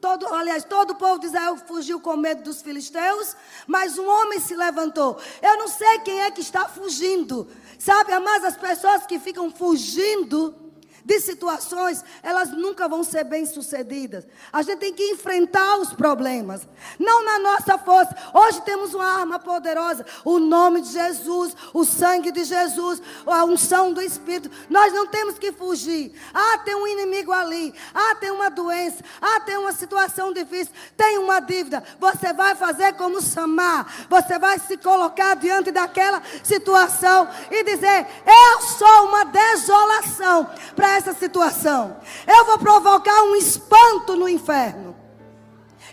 Todo, 0.00 0.32
aliás, 0.32 0.62
todo 0.62 0.90
o 0.92 0.94
povo 0.94 1.18
de 1.18 1.26
Israel 1.26 1.56
fugiu 1.56 1.98
com 2.00 2.16
medo 2.16 2.44
dos 2.44 2.62
filisteus, 2.62 3.34
mas 3.66 3.98
um 3.98 4.08
homem 4.08 4.38
se 4.38 4.54
levantou. 4.54 5.18
Eu 5.42 5.58
não 5.58 5.66
sei 5.66 5.98
quem 6.00 6.22
é 6.22 6.30
que 6.30 6.40
está 6.40 6.68
fugindo. 6.68 7.48
Sabe, 7.78 8.16
mas 8.20 8.44
as 8.44 8.56
pessoas 8.56 9.06
que 9.06 9.18
ficam 9.18 9.50
fugindo 9.50 10.67
de 11.08 11.20
situações, 11.20 12.04
elas 12.22 12.50
nunca 12.50 12.86
vão 12.86 13.02
ser 13.02 13.24
bem-sucedidas. 13.24 14.26
A 14.52 14.60
gente 14.60 14.78
tem 14.78 14.92
que 14.92 15.02
enfrentar 15.10 15.78
os 15.78 15.94
problemas, 15.94 16.68
não 16.98 17.24
na 17.24 17.38
nossa 17.38 17.78
força. 17.78 18.14
Hoje 18.34 18.60
temos 18.60 18.92
uma 18.92 19.06
arma 19.06 19.38
poderosa, 19.38 20.04
o 20.22 20.38
nome 20.38 20.82
de 20.82 20.92
Jesus, 20.92 21.56
o 21.72 21.82
sangue 21.82 22.30
de 22.30 22.44
Jesus, 22.44 23.00
a 23.26 23.42
unção 23.46 23.94
do 23.94 24.02
Espírito. 24.02 24.50
Nós 24.68 24.92
não 24.92 25.06
temos 25.06 25.38
que 25.38 25.50
fugir. 25.50 26.12
Ah, 26.34 26.58
tem 26.58 26.74
um 26.74 26.86
inimigo 26.86 27.32
ali. 27.32 27.72
Ah, 27.94 28.14
tem 28.16 28.30
uma 28.30 28.50
doença. 28.50 29.02
Ah, 29.18 29.40
tem 29.40 29.56
uma 29.56 29.72
situação 29.72 30.30
difícil. 30.30 30.74
Tem 30.94 31.16
uma 31.16 31.40
dívida. 31.40 31.82
Você 31.98 32.34
vai 32.34 32.54
fazer 32.54 32.92
como 32.96 33.22
Samar. 33.22 34.06
Você 34.10 34.38
vai 34.38 34.58
se 34.58 34.76
colocar 34.76 35.36
diante 35.36 35.70
daquela 35.70 36.22
situação 36.44 37.26
e 37.50 37.64
dizer: 37.64 38.06
Eu 38.26 38.60
sou 38.60 39.06
uma 39.06 39.24
desolação 39.24 40.50
para 40.76 40.97
essa 40.98 41.14
situação. 41.14 42.00
Eu 42.26 42.44
vou 42.44 42.58
provocar 42.58 43.22
um 43.22 43.34
espanto 43.34 44.14
no 44.16 44.28
inferno. 44.28 44.96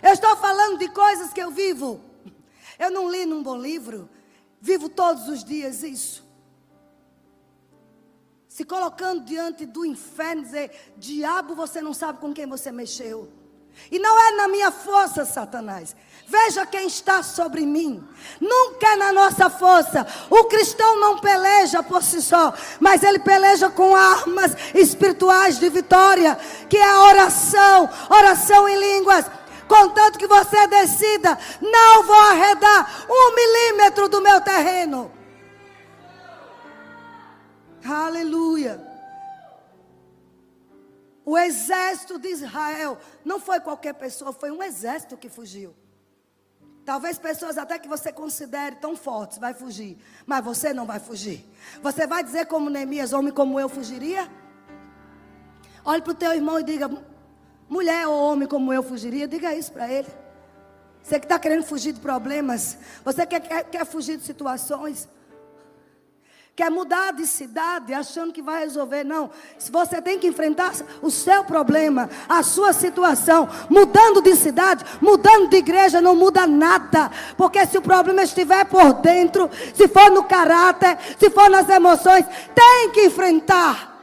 Eu 0.02 0.12
estou 0.12 0.36
falando 0.36 0.78
de 0.78 0.88
coisas 0.88 1.32
que 1.32 1.40
eu 1.40 1.50
vivo. 1.50 2.00
Eu 2.78 2.90
não 2.90 3.10
li 3.10 3.24
num 3.24 3.42
bom 3.42 3.56
livro. 3.56 4.08
Vivo 4.60 4.88
todos 4.88 5.28
os 5.28 5.42
dias 5.42 5.82
isso. 5.82 6.26
Se 8.48 8.64
colocando 8.64 9.24
diante 9.24 9.64
do 9.64 9.84
inferno, 9.84 10.42
dizer: 10.42 10.94
Diabo, 10.96 11.54
você 11.54 11.80
não 11.80 11.94
sabe 11.94 12.20
com 12.20 12.32
quem 12.32 12.46
você 12.46 12.72
mexeu. 12.72 13.30
E 13.90 13.98
não 13.98 14.18
é 14.20 14.32
na 14.32 14.48
minha 14.48 14.70
força, 14.70 15.24
Satanás. 15.24 15.94
Veja 16.28 16.66
quem 16.66 16.88
está 16.88 17.22
sobre 17.22 17.64
mim. 17.64 18.02
Nunca 18.40 18.88
é 18.88 18.96
na 18.96 19.12
nossa 19.12 19.48
força. 19.48 20.04
O 20.28 20.44
cristão 20.44 20.98
não 20.98 21.18
peleja 21.18 21.82
por 21.84 22.02
si 22.02 22.20
só, 22.20 22.52
mas 22.80 23.04
ele 23.04 23.20
peleja 23.20 23.70
com 23.70 23.94
armas 23.94 24.56
espirituais 24.74 25.58
de 25.58 25.68
vitória, 25.68 26.36
que 26.68 26.76
é 26.76 26.84
a 26.84 27.02
oração, 27.02 27.88
oração 28.10 28.68
em 28.68 28.76
línguas. 28.76 29.24
Contanto 29.68 30.18
que 30.18 30.26
você 30.26 30.66
decida, 30.66 31.38
não 31.60 32.02
vou 32.02 32.16
arredar 32.16 33.04
um 33.08 33.34
milímetro 33.34 34.08
do 34.08 34.20
meu 34.20 34.40
terreno. 34.40 35.12
Aleluia. 37.84 38.85
O 41.28 41.36
exército 41.36 42.20
de 42.20 42.28
Israel 42.28 42.96
não 43.24 43.40
foi 43.40 43.58
qualquer 43.58 43.94
pessoa, 43.94 44.32
foi 44.32 44.52
um 44.52 44.62
exército 44.62 45.16
que 45.16 45.28
fugiu. 45.28 45.74
Talvez 46.84 47.18
pessoas 47.18 47.58
até 47.58 47.80
que 47.80 47.88
você 47.88 48.12
considere 48.12 48.76
tão 48.76 48.94
fortes 48.94 49.36
vai 49.36 49.52
fugir, 49.52 49.98
mas 50.24 50.44
você 50.44 50.72
não 50.72 50.86
vai 50.86 51.00
fugir. 51.00 51.44
Você 51.82 52.06
vai 52.06 52.22
dizer 52.22 52.46
como 52.46 52.70
Neemias, 52.70 53.12
homem 53.12 53.32
como 53.32 53.58
eu 53.58 53.68
fugiria? 53.68 54.30
Olhe 55.84 56.00
para 56.00 56.12
o 56.12 56.14
teu 56.14 56.32
irmão 56.32 56.60
e 56.60 56.62
diga, 56.62 56.88
mulher 57.68 58.06
ou 58.06 58.14
homem 58.14 58.46
como 58.46 58.72
eu 58.72 58.84
fugiria, 58.84 59.26
diga 59.26 59.52
isso 59.52 59.72
para 59.72 59.90
ele. 59.90 60.08
Você 61.02 61.18
que 61.18 61.24
está 61.24 61.40
querendo 61.40 61.64
fugir 61.64 61.92
de 61.92 61.98
problemas, 61.98 62.78
você 63.04 63.26
quer, 63.26 63.40
quer, 63.40 63.64
quer 63.64 63.84
fugir 63.84 64.16
de 64.16 64.22
situações, 64.22 65.08
quer 66.56 66.70
mudar 66.70 67.12
de 67.12 67.26
cidade 67.26 67.92
achando 67.92 68.32
que 68.32 68.40
vai 68.40 68.60
resolver. 68.60 69.04
Não. 69.04 69.30
Se 69.58 69.70
você 69.70 70.00
tem 70.00 70.18
que 70.18 70.26
enfrentar 70.26 70.72
o 71.02 71.10
seu 71.10 71.44
problema, 71.44 72.08
a 72.26 72.42
sua 72.42 72.72
situação, 72.72 73.46
mudando 73.68 74.22
de 74.22 74.34
cidade, 74.34 74.82
mudando 75.02 75.50
de 75.50 75.58
igreja, 75.58 76.00
não 76.00 76.16
muda 76.16 76.46
nada. 76.46 77.10
Porque 77.36 77.64
se 77.66 77.76
o 77.76 77.82
problema 77.82 78.22
estiver 78.22 78.64
por 78.64 78.94
dentro, 78.94 79.50
se 79.74 79.86
for 79.86 80.10
no 80.10 80.24
caráter, 80.24 80.98
se 81.18 81.28
for 81.28 81.50
nas 81.50 81.68
emoções, 81.68 82.24
tem 82.54 82.90
que 82.90 83.04
enfrentar. 83.04 83.94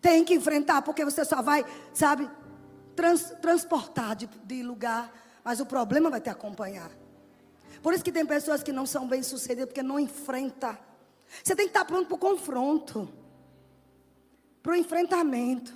Tem 0.00 0.24
que 0.24 0.34
enfrentar, 0.34 0.80
porque 0.82 1.04
você 1.04 1.22
só 1.24 1.42
vai, 1.42 1.64
sabe, 1.92 2.30
trans, 2.96 3.34
transportar 3.42 4.16
de, 4.16 4.26
de 4.44 4.62
lugar, 4.62 5.12
mas 5.42 5.60
o 5.60 5.66
problema 5.66 6.08
vai 6.08 6.20
te 6.20 6.30
acompanhar. 6.30 7.03
Por 7.84 7.92
isso 7.92 8.02
que 8.02 8.10
tem 8.10 8.24
pessoas 8.24 8.62
que 8.62 8.72
não 8.72 8.86
são 8.86 9.06
bem-sucedidas, 9.06 9.66
porque 9.66 9.82
não 9.82 10.00
enfrenta. 10.00 10.78
Você 11.42 11.54
tem 11.54 11.66
que 11.66 11.70
estar 11.70 11.84
pronto 11.84 12.06
para 12.06 12.14
o 12.14 12.18
confronto. 12.18 13.06
Para 14.62 14.72
o 14.72 14.74
enfrentamento. 14.74 15.70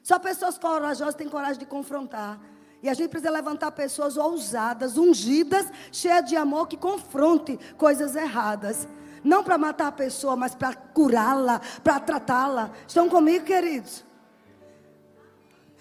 Só 0.00 0.20
pessoas 0.20 0.56
corajosas 0.56 1.16
têm 1.16 1.28
coragem 1.28 1.58
de 1.58 1.66
confrontar. 1.66 2.40
E 2.80 2.88
a 2.88 2.94
gente 2.94 3.10
precisa 3.10 3.32
levantar 3.32 3.72
pessoas 3.72 4.16
ousadas, 4.16 4.96
ungidas, 4.96 5.66
cheias 5.90 6.26
de 6.26 6.36
amor, 6.36 6.68
que 6.68 6.76
confronte 6.76 7.58
coisas 7.76 8.14
erradas. 8.14 8.86
Não 9.24 9.42
para 9.42 9.58
matar 9.58 9.88
a 9.88 9.92
pessoa, 9.92 10.36
mas 10.36 10.54
para 10.54 10.76
curá-la, 10.76 11.60
para 11.82 11.98
tratá-la. 11.98 12.70
Estão 12.86 13.08
comigo, 13.08 13.44
queridos? 13.44 14.04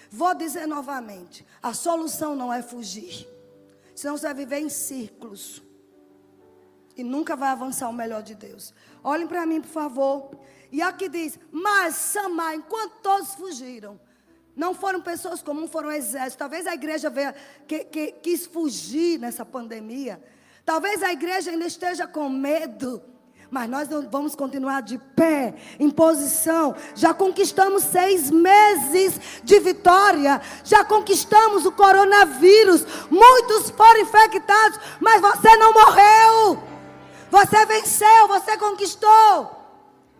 Vou 0.09 0.33
dizer 0.33 0.65
novamente: 0.65 1.45
a 1.61 1.71
solução 1.71 2.35
não 2.35 2.51
é 2.51 2.63
fugir. 2.63 3.29
Senão 3.93 4.17
você 4.17 4.25
vai 4.25 4.33
viver 4.33 4.57
em 4.57 4.69
círculos 4.69 5.66
e 6.97 7.03
nunca 7.03 7.35
vai 7.35 7.49
avançar 7.49 7.87
o 7.87 7.93
melhor 7.93 8.23
de 8.23 8.33
Deus. 8.33 8.73
Olhem 9.03 9.27
para 9.27 9.45
mim, 9.45 9.61
por 9.61 9.69
favor. 9.69 10.31
E 10.71 10.81
aqui 10.81 11.07
diz: 11.07 11.39
Mas 11.51 11.95
Samar, 11.95 12.55
enquanto 12.55 12.93
todos 13.03 13.35
fugiram, 13.35 13.99
não 14.55 14.73
foram 14.73 14.99
pessoas 14.99 15.41
comuns, 15.43 15.69
foram 15.69 15.91
exércitos. 15.91 16.35
Talvez 16.35 16.65
a 16.65 16.73
igreja 16.73 17.09
veja, 17.09 17.35
que, 17.67 17.85
que, 17.85 18.11
quis 18.13 18.47
fugir 18.47 19.19
nessa 19.19 19.45
pandemia. 19.45 20.21
Talvez 20.65 21.03
a 21.03 21.13
igreja 21.13 21.51
ainda 21.51 21.67
esteja 21.67 22.07
com 22.07 22.27
medo. 22.27 23.01
Mas 23.49 23.69
nós 23.69 23.87
vamos 24.09 24.35
continuar 24.35 24.81
de 24.81 24.97
pé, 24.97 25.53
em 25.79 25.89
posição. 25.89 26.75
Já 26.95 27.13
conquistamos 27.13 27.83
seis 27.83 28.29
meses 28.29 29.41
de 29.43 29.59
vitória. 29.59 30.41
Já 30.65 30.83
conquistamos 30.83 31.65
o 31.65 31.71
coronavírus. 31.71 32.85
Muitos 33.09 33.69
foram 33.69 34.01
infectados, 34.01 34.79
mas 34.99 35.21
você 35.21 35.55
não 35.55 35.71
morreu. 35.71 36.76
Você 37.29 37.65
venceu, 37.65 38.27
você 38.27 38.57
conquistou. 38.57 39.57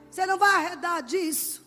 Você 0.10 0.26
não 0.26 0.38
vai 0.38 0.50
arredar 0.56 1.04
disso, 1.04 1.64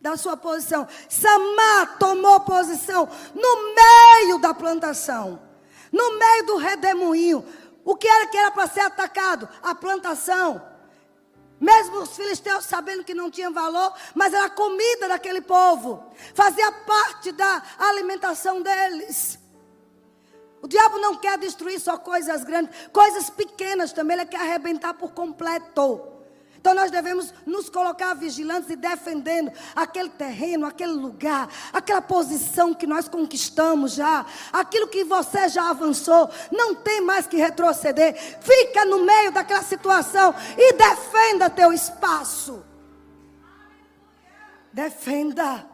da 0.00 0.16
sua 0.16 0.36
posição. 0.36 0.88
Samar 1.08 1.98
tomou 1.98 2.40
posição 2.40 3.08
no 3.34 3.74
meio 3.74 4.38
da 4.38 4.54
plantação, 4.54 5.42
no 5.92 6.18
meio 6.18 6.46
do 6.46 6.56
redemoinho. 6.56 7.44
O 7.84 7.94
que 7.94 8.08
era 8.08 8.26
que 8.26 8.36
era 8.36 8.50
para 8.50 8.66
ser 8.66 8.80
atacado? 8.80 9.48
A 9.62 9.74
plantação. 9.74 10.60
Mesmo 11.60 12.00
os 12.00 12.14
filisteus 12.14 12.64
sabendo 12.64 13.04
que 13.04 13.14
não 13.14 13.30
tinha 13.30 13.50
valor, 13.50 13.92
mas 14.14 14.34
era 14.34 14.50
comida 14.50 15.08
daquele 15.08 15.40
povo, 15.40 16.04
fazia 16.34 16.70
parte 16.70 17.32
da 17.32 17.62
alimentação 17.78 18.60
deles. 18.60 19.38
O 20.66 20.68
diabo 20.68 20.98
não 20.98 21.14
quer 21.14 21.38
destruir 21.38 21.78
só 21.78 21.96
coisas 21.96 22.42
grandes, 22.42 22.74
coisas 22.92 23.30
pequenas 23.30 23.92
também, 23.92 24.16
ele 24.16 24.26
quer 24.26 24.40
arrebentar 24.40 24.94
por 24.94 25.12
completo. 25.12 26.02
Então 26.58 26.74
nós 26.74 26.90
devemos 26.90 27.32
nos 27.46 27.70
colocar 27.70 28.14
vigilantes 28.14 28.68
e 28.70 28.74
defendendo 28.74 29.52
aquele 29.76 30.08
terreno, 30.08 30.66
aquele 30.66 30.90
lugar, 30.90 31.48
aquela 31.72 32.02
posição 32.02 32.74
que 32.74 32.84
nós 32.84 33.08
conquistamos 33.08 33.92
já, 33.92 34.26
aquilo 34.52 34.88
que 34.88 35.04
você 35.04 35.48
já 35.48 35.70
avançou, 35.70 36.28
não 36.50 36.74
tem 36.74 37.00
mais 37.00 37.28
que 37.28 37.36
retroceder. 37.36 38.16
Fica 38.40 38.84
no 38.84 39.04
meio 39.04 39.30
daquela 39.30 39.62
situação 39.62 40.34
e 40.58 40.72
defenda 40.72 41.48
teu 41.48 41.72
espaço. 41.72 42.66
Defenda. 44.72 45.64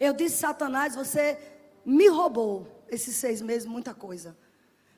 Eu 0.00 0.12
disse, 0.12 0.38
Satanás, 0.38 0.96
você 0.96 1.38
me 1.86 2.08
roubou 2.08 2.71
esses 2.92 3.16
seis 3.16 3.42
meses 3.42 3.66
muita 3.66 3.92
coisa. 3.92 4.36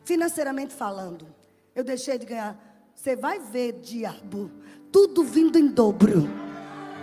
Financeiramente 0.05 0.75
falando, 0.75 1.27
eu 1.75 1.83
deixei 1.83 2.19
de 2.19 2.27
ganhar 2.27 2.75
você 2.95 3.17
vai 3.17 3.39
ver, 3.39 3.81
diabo, 3.83 4.51
tudo 4.91 5.25
vindo 5.25 5.59
em 5.59 5.67
dobro. 5.67 6.29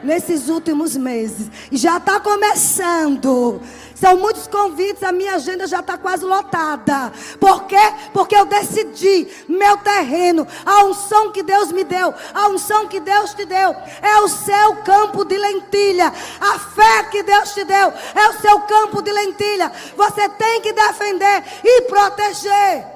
Nesses 0.03 0.49
últimos 0.49 0.97
meses. 0.97 1.47
E 1.71 1.77
já 1.77 1.97
está 1.97 2.19
começando. 2.19 3.61
São 4.01 4.17
muitos 4.17 4.47
convites, 4.47 5.03
a 5.03 5.11
minha 5.11 5.35
agenda 5.35 5.67
já 5.67 5.79
está 5.79 5.95
quase 5.95 6.25
lotada. 6.25 7.13
Por 7.39 7.65
quê? 7.65 7.75
Porque 8.11 8.35
eu 8.35 8.47
decidi, 8.47 9.27
meu 9.47 9.77
terreno, 9.77 10.47
a 10.65 10.85
unção 10.85 11.31
que 11.31 11.43
Deus 11.43 11.71
me 11.71 11.83
deu, 11.83 12.11
a 12.33 12.47
unção 12.47 12.87
que 12.87 12.99
Deus 12.99 13.35
te 13.35 13.45
deu, 13.45 13.75
é 14.01 14.17
o 14.21 14.27
seu 14.27 14.77
campo 14.77 15.23
de 15.23 15.37
lentilha. 15.37 16.07
A 16.07 16.57
fé 16.57 17.03
que 17.11 17.21
Deus 17.21 17.53
te 17.53 17.63
deu 17.63 17.93
é 18.15 18.29
o 18.29 18.41
seu 18.41 18.61
campo 18.61 19.03
de 19.03 19.11
lentilha. 19.11 19.71
Você 19.95 20.27
tem 20.29 20.61
que 20.61 20.73
defender 20.73 21.43
e 21.63 21.81
proteger. 21.83 22.87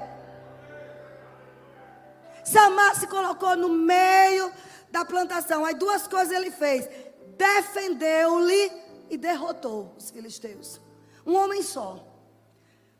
Samar 2.43 2.95
se 2.95 3.05
colocou 3.05 3.55
no 3.55 3.69
meio 3.69 4.51
da 4.89 5.05
plantação. 5.05 5.65
Aí 5.65 5.75
duas 5.75 6.07
coisas 6.07 6.35
ele 6.35 6.49
fez: 6.49 6.89
defendeu-lhe 7.37 8.71
e 9.07 9.17
derrotou 9.19 9.93
os 9.95 10.09
filisteus. 10.09 10.83
Um 11.25 11.35
homem 11.35 11.61
só. 11.61 12.05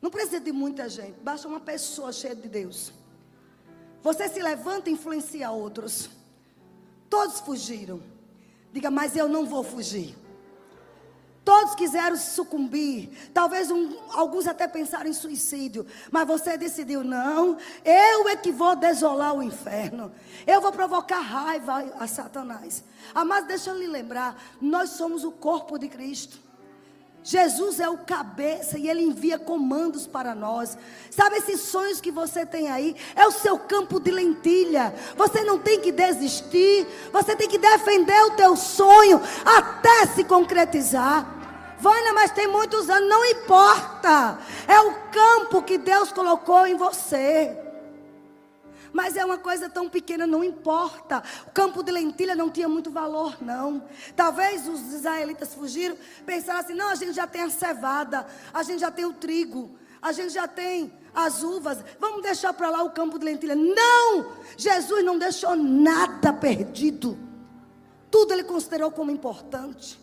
Não 0.01 0.09
precisa 0.09 0.39
de 0.39 0.51
muita 0.51 0.87
gente, 0.87 1.19
basta 1.21 1.47
uma 1.47 1.59
pessoa 1.59 2.11
cheia 2.11 2.35
de 2.35 2.47
Deus. 2.47 2.93
Você 4.03 4.29
se 4.29 4.39
levanta 4.41 4.89
e 4.89 4.93
influencia 4.93 5.49
outros. 5.49 6.09
Todos 7.09 7.39
fugiram. 7.39 8.01
Diga, 8.71 8.91
mas 8.91 9.15
eu 9.15 9.27
não 9.27 9.45
vou 9.45 9.63
fugir. 9.63 10.15
Todos 11.45 11.75
quiseram 11.75 12.17
sucumbir. 12.17 13.09
Talvez 13.31 13.69
um, 13.69 13.97
alguns 14.11 14.47
até 14.47 14.67
pensaram 14.67 15.07
em 15.07 15.13
suicídio. 15.13 15.85
Mas 16.11 16.27
você 16.27 16.57
decidiu: 16.57 17.03
não, 17.03 17.57
eu 17.83 18.27
é 18.27 18.35
que 18.35 18.51
vou 18.51 18.75
desolar 18.75 19.35
o 19.35 19.43
inferno. 19.43 20.11
Eu 20.45 20.59
vou 20.59 20.71
provocar 20.71 21.19
raiva 21.19 21.93
a 21.99 22.07
Satanás. 22.07 22.83
Mas 23.27 23.45
deixa 23.45 23.69
eu 23.69 23.77
lhe 23.77 23.87
lembrar: 23.87 24.39
nós 24.59 24.91
somos 24.91 25.23
o 25.23 25.31
corpo 25.31 25.77
de 25.77 25.87
Cristo. 25.87 26.39
Jesus 27.27 27.79
é 27.79 27.89
o 27.89 27.97
cabeça 27.97 28.77
e 28.77 28.87
ele 28.87 29.01
envia 29.01 29.39
comandos 29.39 30.05
para 30.05 30.35
nós. 30.35 30.77
Sabe 31.09 31.37
esses 31.37 31.59
sonhos 31.61 31.99
que 31.99 32.11
você 32.11 32.45
tem 32.45 32.69
aí? 32.69 32.95
É 33.15 33.25
o 33.25 33.31
seu 33.31 33.57
campo 33.57 33.99
de 33.99 34.11
lentilha. 34.11 34.93
Você 35.17 35.43
não 35.43 35.57
tem 35.57 35.79
que 35.79 35.91
desistir. 35.91 36.85
Você 37.11 37.35
tem 37.35 37.49
que 37.49 37.57
defender 37.57 38.21
o 38.25 38.35
teu 38.35 38.55
sonho 38.55 39.19
até 39.43 40.05
se 40.13 40.23
concretizar. 40.23 41.25
Vânia, 41.79 42.13
mas 42.13 42.29
tem 42.29 42.47
muitos 42.47 42.91
anos, 42.91 43.09
não 43.09 43.25
importa. 43.25 44.37
É 44.67 44.79
o 44.81 44.93
campo 45.11 45.63
que 45.63 45.79
Deus 45.79 46.11
colocou 46.11 46.67
em 46.67 46.75
você. 46.75 47.64
Mas 48.95 49.17
é 49.17 49.25
uma 49.25 49.37
coisa 49.37 49.69
tão 49.69 49.89
pequena, 49.89 50.25
não 50.25 50.41
importa. 50.41 51.21
O 51.45 51.51
campo 51.51 51.83
de 51.83 51.91
lentilha 51.91 52.33
não 52.33 52.49
tinha 52.49 52.69
muito 52.69 52.89
valor, 52.89 53.35
não. 53.43 53.83
Talvez 54.15 54.69
os 54.69 54.93
israelitas 54.93 55.53
fugiram, 55.53 55.97
pensaram 56.25 56.61
assim: 56.61 56.73
não, 56.73 56.87
a 56.87 56.95
gente 56.95 57.11
já 57.11 57.27
tem 57.27 57.41
a 57.41 57.49
cevada, 57.49 58.25
a 58.53 58.63
gente 58.63 58.79
já 58.79 58.89
tem 58.89 59.03
o 59.03 59.11
trigo, 59.11 59.77
a 60.01 60.13
gente 60.13 60.31
já 60.31 60.47
tem 60.47 60.93
as 61.13 61.43
uvas, 61.43 61.83
vamos 61.99 62.21
deixar 62.21 62.53
para 62.53 62.69
lá 62.69 62.83
o 62.83 62.91
campo 62.91 63.19
de 63.19 63.25
lentilha. 63.25 63.53
Não! 63.53 64.31
Jesus 64.55 65.03
não 65.03 65.19
deixou 65.19 65.57
nada 65.57 66.31
perdido. 66.31 67.19
Tudo 68.09 68.31
ele 68.31 68.45
considerou 68.45 68.91
como 68.91 69.11
importante. 69.11 69.99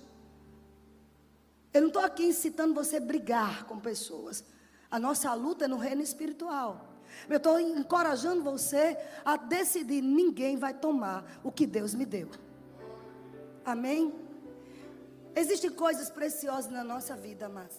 Eu 1.73 1.81
não 1.81 1.89
estou 1.89 2.03
aqui 2.03 2.27
incitando 2.27 2.75
você 2.75 2.99
a 2.99 3.01
brigar 3.01 3.65
com 3.65 3.81
pessoas. 3.81 4.45
A 4.91 4.99
nossa 4.99 5.33
luta 5.33 5.65
é 5.65 5.69
no 5.69 5.79
reino 5.79 6.03
espiritual. 6.03 6.92
Eu 7.29 7.37
estou 7.37 7.59
encorajando 7.61 8.43
você 8.43 8.97
a 9.25 9.37
decidir: 9.37 10.03
ninguém 10.03 10.57
vai 10.57 10.75
tomar 10.75 11.41
o 11.43 11.53
que 11.53 11.67
Deus 11.67 11.95
me 11.95 12.05
deu. 12.05 12.31
Amém? 13.65 14.13
Existem 15.35 15.71
coisas 15.71 16.11
preciosas 16.11 16.71
na 16.71 16.85
nossa 16.85 17.17
vida, 17.17 17.49
mas 17.49 17.71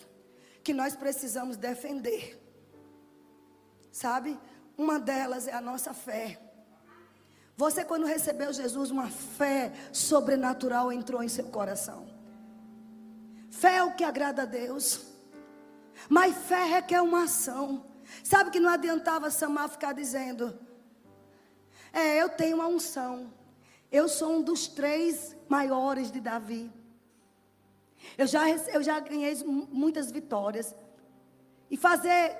que 0.63 0.73
nós 0.73 0.95
precisamos 0.95 1.57
defender. 1.57 2.39
Sabe? 3.91 4.39
Uma 4.77 4.99
delas 4.99 5.47
é 5.47 5.53
a 5.53 5.61
nossa 5.61 5.93
fé. 5.93 6.39
Você, 7.55 7.85
quando 7.85 8.05
recebeu 8.05 8.51
Jesus, 8.51 8.89
uma 8.89 9.09
fé 9.09 9.71
sobrenatural 9.91 10.91
entrou 10.91 11.21
em 11.21 11.29
seu 11.29 11.45
coração. 11.45 12.07
Fé 13.51 13.75
é 13.75 13.83
o 13.83 13.93
que 13.93 14.03
agrada 14.03 14.41
a 14.41 14.45
Deus. 14.45 15.01
Mas 16.09 16.35
fé 16.35 16.63
requer 16.65 17.01
uma 17.01 17.23
ação. 17.23 17.85
Sabe 18.21 18.51
que 18.51 18.59
não 18.59 18.69
adiantava 18.69 19.31
Samar 19.31 19.69
ficar 19.69 19.93
dizendo: 19.93 20.57
É, 21.91 22.21
eu 22.21 22.29
tenho 22.29 22.57
uma 22.57 22.67
unção. 22.67 23.33
Eu 23.91 24.09
sou 24.09 24.33
um 24.33 24.41
dos 24.41 24.67
três 24.67 25.35
maiores 25.47 26.11
de 26.11 26.19
Davi. 26.19 26.71
Eu 28.17 28.27
já, 28.27 28.49
eu 28.49 28.83
já 28.83 28.99
ganhei 28.99 29.35
muitas 29.43 30.11
vitórias. 30.11 30.75
E 31.69 31.77
fazer 31.77 32.37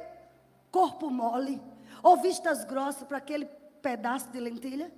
corpo 0.72 1.10
mole, 1.10 1.62
ou 2.02 2.18
vistas 2.18 2.64
grossas 2.66 3.08
para 3.08 3.18
aquele 3.18 3.46
pedaço 3.82 4.30
de 4.30 4.40
lentilha. 4.40 4.92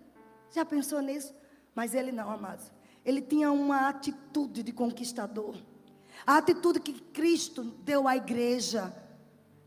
Já 0.51 0.63
pensou 0.63 1.01
nisso? 1.01 1.33
Mas 1.73 1.93
ele 1.93 2.11
não, 2.11 2.31
amados. 2.31 2.71
Ele 3.03 3.21
tinha 3.21 3.51
uma 3.51 3.89
atitude 3.89 4.63
de 4.63 4.71
conquistador. 4.71 5.55
A 6.25 6.38
atitude 6.38 6.79
que 6.79 6.93
Cristo 6.93 7.63
deu 7.63 8.07
à 8.07 8.15
igreja. 8.15 8.93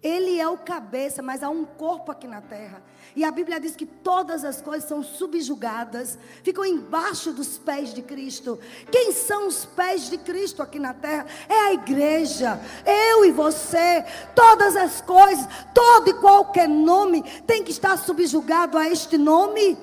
Ele 0.01 0.39
é 0.39 0.47
o 0.47 0.57
cabeça, 0.57 1.21
mas 1.21 1.43
há 1.43 1.49
um 1.49 1.65
corpo 1.65 2.13
aqui 2.13 2.29
na 2.29 2.41
terra. 2.41 2.81
E 3.17 3.25
a 3.25 3.33
Bíblia 3.33 3.59
diz 3.59 3.75
que 3.75 3.85
todas 3.85 4.45
as 4.45 4.63
coisas 4.63 4.89
são 4.89 5.03
subjugadas, 5.03 6.17
ficam 6.45 6.65
embaixo 6.65 7.33
dos 7.33 7.59
pés 7.59 7.93
de 7.93 8.01
Cristo. 8.01 8.61
Quem 8.93 9.11
são 9.11 9.49
os 9.49 9.65
pés 9.65 10.09
de 10.09 10.17
Cristo 10.19 10.63
aqui 10.63 10.79
na 10.79 10.95
terra? 10.95 11.27
É 11.49 11.61
a 11.67 11.73
igreja, 11.73 12.61
eu 12.87 13.25
e 13.25 13.33
você. 13.33 14.05
Todas 14.37 14.77
as 14.77 15.01
coisas, 15.01 15.49
todo 15.75 16.09
e 16.09 16.15
qualquer 16.15 16.69
nome 16.69 17.23
tem 17.45 17.65
que 17.65 17.73
estar 17.73 17.97
subjugado 17.99 18.79
a 18.79 18.89
este 18.89 19.19
nome. 19.19 19.77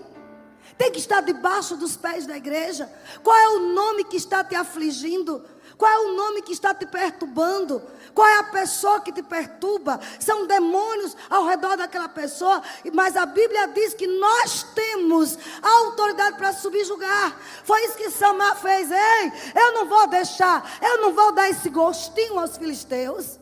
Tem 0.78 0.91
que 0.91 0.99
estar 0.99 1.21
debaixo 1.21 1.75
dos 1.75 1.97
pés 1.97 2.25
da 2.25 2.38
igreja. 2.38 2.89
Qual 3.21 3.36
é 3.36 3.49
o 3.49 3.73
nome 3.73 4.06
que 4.06 4.15
está 4.15 4.45
te 4.45 4.56
afligindo? 4.56 5.43
Qual 5.77 5.91
é 5.91 5.99
o 5.99 6.15
nome 6.15 6.41
que 6.41 6.53
está 6.53 6.73
te 6.73 6.85
perturbando? 6.85 7.81
Qual 8.13 8.27
é 8.27 8.39
a 8.39 8.43
pessoa 8.43 9.01
que 9.01 9.11
te 9.11 9.21
perturba? 9.21 9.99
São 10.19 10.47
demônios 10.47 11.15
ao 11.29 11.45
redor 11.45 11.75
daquela 11.75 12.07
pessoa, 12.07 12.61
mas 12.93 13.17
a 13.17 13.25
Bíblia 13.25 13.67
diz 13.67 13.93
que 13.93 14.07
nós 14.07 14.63
temos 14.73 15.38
a 15.61 15.69
autoridade 15.79 16.38
para 16.38 16.53
subjugar. 16.53 17.38
Foi 17.63 17.83
isso 17.85 17.97
que 17.97 18.09
Samar 18.09 18.55
fez. 18.57 18.89
Ei, 18.89 19.31
eu 19.53 19.73
não 19.73 19.85
vou 19.85 20.07
deixar, 20.07 20.79
eu 20.81 21.01
não 21.01 21.13
vou 21.13 21.33
dar 21.33 21.49
esse 21.49 21.69
gostinho 21.69 22.39
aos 22.39 22.57
filisteus. 22.57 23.39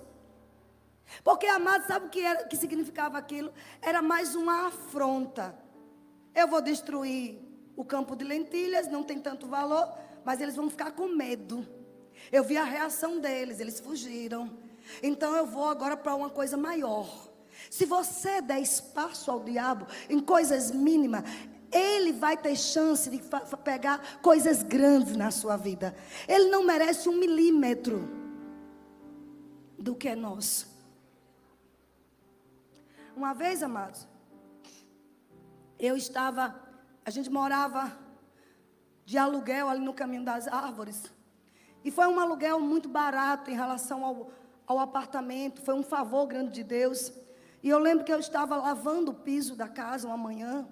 Porque, 1.23 1.45
amado, 1.45 1.85
sabe 1.85 2.07
o 2.07 2.09
que, 2.09 2.21
era, 2.21 2.43
que 2.45 2.57
significava 2.57 3.17
aquilo? 3.17 3.53
Era 3.81 4.01
mais 4.01 4.35
uma 4.35 4.67
afronta. 4.67 5.55
Eu 6.33 6.47
vou 6.47 6.61
destruir 6.61 7.39
o 7.75 7.85
campo 7.85 8.15
de 8.15 8.25
lentilhas, 8.25 8.87
não 8.87 9.03
tem 9.03 9.19
tanto 9.19 9.47
valor, 9.47 9.87
mas 10.25 10.41
eles 10.41 10.55
vão 10.55 10.69
ficar 10.69 10.91
com 10.91 11.07
medo. 11.07 11.65
Eu 12.31 12.43
vi 12.43 12.57
a 12.57 12.63
reação 12.63 13.19
deles, 13.19 13.59
eles 13.59 13.79
fugiram. 13.79 14.51
Então 15.01 15.35
eu 15.35 15.45
vou 15.45 15.67
agora 15.67 15.95
para 15.95 16.15
uma 16.15 16.29
coisa 16.29 16.57
maior. 16.57 17.29
Se 17.69 17.85
você 17.85 18.41
der 18.41 18.59
espaço 18.59 19.31
ao 19.31 19.39
diabo 19.39 19.87
em 20.09 20.19
coisas 20.19 20.71
mínimas, 20.71 21.23
ele 21.71 22.13
vai 22.13 22.37
ter 22.37 22.55
chance 22.55 23.09
de 23.09 23.21
pegar 23.63 24.21
coisas 24.21 24.61
grandes 24.61 25.15
na 25.15 25.31
sua 25.31 25.57
vida. 25.57 25.95
Ele 26.27 26.49
não 26.49 26.63
merece 26.63 27.09
um 27.09 27.17
milímetro 27.17 28.07
do 29.77 29.95
que 29.95 30.07
é 30.07 30.15
nosso. 30.15 30.71
Uma 33.15 33.33
vez, 33.33 33.61
amados, 33.61 34.07
eu 35.79 35.95
estava, 35.97 36.55
a 37.05 37.09
gente 37.09 37.29
morava 37.29 37.97
de 39.05 39.17
aluguel 39.17 39.69
ali 39.69 39.83
no 39.83 39.93
caminho 39.93 40.23
das 40.23 40.47
árvores. 40.47 41.11
E 41.83 41.91
foi 41.91 42.07
um 42.07 42.19
aluguel 42.19 42.59
muito 42.59 42.87
barato 42.87 43.51
em 43.51 43.55
relação 43.55 44.05
ao, 44.05 44.31
ao 44.65 44.79
apartamento. 44.79 45.61
Foi 45.61 45.73
um 45.73 45.83
favor 45.83 46.25
grande 46.25 46.51
de 46.51 46.63
Deus. 46.63 47.11
E 47.61 47.69
eu 47.69 47.79
lembro 47.79 48.03
que 48.03 48.13
eu 48.13 48.19
estava 48.19 48.55
lavando 48.55 49.11
o 49.11 49.13
piso 49.13 49.55
da 49.55 49.67
casa 49.67 50.07
uma 50.07 50.17
manhã. 50.17 50.67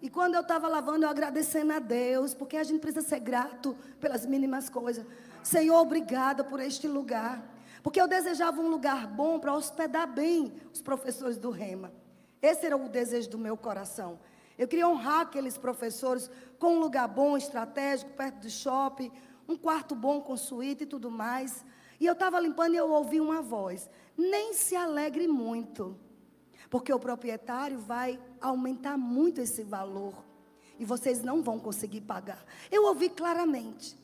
E 0.00 0.10
quando 0.10 0.34
eu 0.34 0.40
estava 0.40 0.68
lavando, 0.68 1.04
eu 1.04 1.10
agradecendo 1.10 1.72
a 1.72 1.78
Deus, 1.78 2.34
porque 2.34 2.56
a 2.56 2.64
gente 2.64 2.80
precisa 2.80 3.06
ser 3.06 3.20
grato 3.20 3.76
pelas 3.98 4.26
mínimas 4.26 4.68
coisas. 4.68 5.06
Senhor, 5.42 5.78
obrigada 5.78 6.44
por 6.44 6.60
este 6.60 6.86
lugar. 6.86 7.42
Porque 7.82 8.00
eu 8.00 8.08
desejava 8.08 8.60
um 8.60 8.68
lugar 8.68 9.06
bom 9.06 9.38
para 9.38 9.54
hospedar 9.54 10.06
bem 10.08 10.52
os 10.72 10.82
professores 10.82 11.38
do 11.38 11.50
Rema. 11.50 11.92
Esse 12.42 12.66
era 12.66 12.76
o 12.76 12.88
desejo 12.88 13.30
do 13.30 13.38
meu 13.38 13.56
coração. 13.56 14.18
Eu 14.58 14.66
queria 14.66 14.88
honrar 14.88 15.20
aqueles 15.20 15.56
professores 15.58 16.30
com 16.58 16.76
um 16.76 16.78
lugar 16.80 17.06
bom, 17.06 17.36
estratégico, 17.36 18.10
perto 18.12 18.40
do 18.40 18.50
shopping, 18.50 19.12
um 19.48 19.56
quarto 19.56 19.94
bom 19.94 20.20
com 20.20 20.36
suíte 20.36 20.84
e 20.84 20.86
tudo 20.86 21.10
mais. 21.10 21.64
E 21.98 22.06
eu 22.06 22.12
estava 22.12 22.40
limpando 22.40 22.74
e 22.74 22.76
eu 22.76 22.90
ouvi 22.90 23.20
uma 23.20 23.40
voz: 23.40 23.88
nem 24.16 24.52
se 24.52 24.76
alegre 24.76 25.26
muito, 25.28 25.96
porque 26.68 26.92
o 26.92 26.98
proprietário 26.98 27.78
vai 27.78 28.18
aumentar 28.40 28.96
muito 28.96 29.40
esse 29.40 29.62
valor 29.62 30.14
e 30.78 30.84
vocês 30.84 31.22
não 31.22 31.42
vão 31.42 31.58
conseguir 31.58 32.02
pagar. 32.02 32.44
Eu 32.70 32.84
ouvi 32.84 33.08
claramente. 33.08 33.98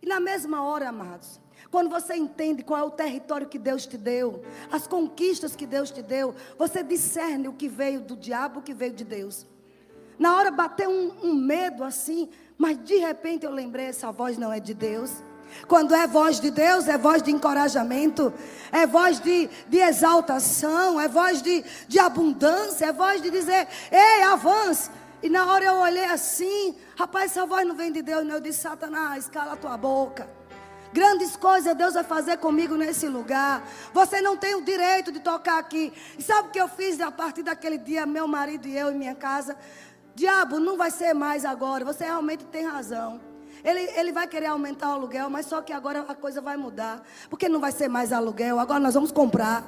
E 0.00 0.06
na 0.06 0.20
mesma 0.20 0.62
hora, 0.62 0.90
amados, 0.90 1.40
quando 1.70 1.88
você 1.88 2.14
entende 2.14 2.62
qual 2.62 2.78
é 2.80 2.82
o 2.82 2.90
território 2.90 3.48
que 3.48 3.58
Deus 3.58 3.86
te 3.86 3.96
deu, 3.96 4.42
as 4.70 4.86
conquistas 4.86 5.56
que 5.56 5.66
Deus 5.66 5.90
te 5.90 6.02
deu, 6.02 6.34
você 6.58 6.82
discerne 6.82 7.48
o 7.48 7.54
que 7.54 7.68
veio 7.68 8.00
do 8.00 8.16
diabo, 8.16 8.60
o 8.60 8.62
que 8.62 8.74
veio 8.74 8.92
de 8.92 9.04
Deus. 9.04 9.46
Na 10.18 10.36
hora 10.36 10.50
bateu 10.50 10.90
um, 10.90 11.30
um 11.30 11.34
medo 11.34 11.82
assim, 11.82 12.28
mas 12.58 12.82
de 12.84 12.96
repente 12.96 13.44
eu 13.44 13.50
lembrei: 13.50 13.86
essa 13.86 14.10
voz 14.12 14.38
não 14.38 14.52
é 14.52 14.60
de 14.60 14.74
Deus. 14.74 15.10
Quando 15.68 15.94
é 15.94 16.06
voz 16.06 16.40
de 16.40 16.50
Deus, 16.50 16.88
é 16.88 16.98
voz 16.98 17.22
de 17.22 17.30
encorajamento, 17.30 18.32
é 18.72 18.86
voz 18.86 19.20
de, 19.20 19.48
de 19.68 19.78
exaltação, 19.78 21.00
é 21.00 21.06
voz 21.06 21.40
de, 21.40 21.64
de 21.86 21.98
abundância, 21.98 22.86
é 22.86 22.92
voz 22.92 23.22
de 23.22 23.30
dizer: 23.30 23.68
ei, 23.90 24.22
avance. 24.22 24.90
E 25.22 25.28
na 25.30 25.50
hora 25.50 25.64
eu 25.64 25.76
olhei 25.76 26.04
assim, 26.04 26.76
rapaz, 26.96 27.30
essa 27.30 27.46
voz 27.46 27.66
não 27.66 27.74
vem 27.74 27.90
de 27.90 28.02
Deus, 28.02 28.26
não. 28.26 28.34
Eu 28.34 28.40
disse: 28.40 28.60
Satanás, 28.60 29.28
cala 29.28 29.56
tua 29.56 29.76
boca. 29.76 30.28
Grandes 30.92 31.34
coisas 31.34 31.74
Deus 31.74 31.94
vai 31.94 32.04
fazer 32.04 32.36
comigo 32.36 32.76
nesse 32.76 33.08
lugar. 33.08 33.66
Você 33.92 34.20
não 34.20 34.36
tem 34.36 34.54
o 34.54 34.62
direito 34.62 35.10
de 35.10 35.18
tocar 35.18 35.58
aqui. 35.58 35.92
E 36.16 36.22
sabe 36.22 36.48
o 36.48 36.50
que 36.52 36.60
eu 36.60 36.68
fiz 36.68 37.00
a 37.00 37.10
partir 37.10 37.42
daquele 37.42 37.78
dia, 37.78 38.06
meu 38.06 38.28
marido 38.28 38.68
e 38.68 38.78
eu 38.78 38.92
em 38.92 38.94
minha 38.94 39.14
casa? 39.14 39.56
Diabo, 40.14 40.60
não 40.60 40.76
vai 40.76 40.90
ser 40.90 41.12
mais 41.12 41.44
agora. 41.44 41.84
Você 41.84 42.04
realmente 42.04 42.44
tem 42.44 42.66
razão. 42.66 43.20
Ele, 43.64 43.80
ele 43.96 44.12
vai 44.12 44.26
querer 44.26 44.46
aumentar 44.46 44.90
o 44.90 44.92
aluguel, 44.92 45.30
mas 45.30 45.46
só 45.46 45.62
que 45.62 45.72
agora 45.72 46.04
a 46.06 46.14
coisa 46.14 46.40
vai 46.40 46.56
mudar. 46.56 47.02
Porque 47.28 47.48
não 47.48 47.60
vai 47.60 47.72
ser 47.72 47.88
mais 47.88 48.12
aluguel, 48.12 48.60
agora 48.60 48.78
nós 48.78 48.94
vamos 48.94 49.10
comprar. 49.10 49.64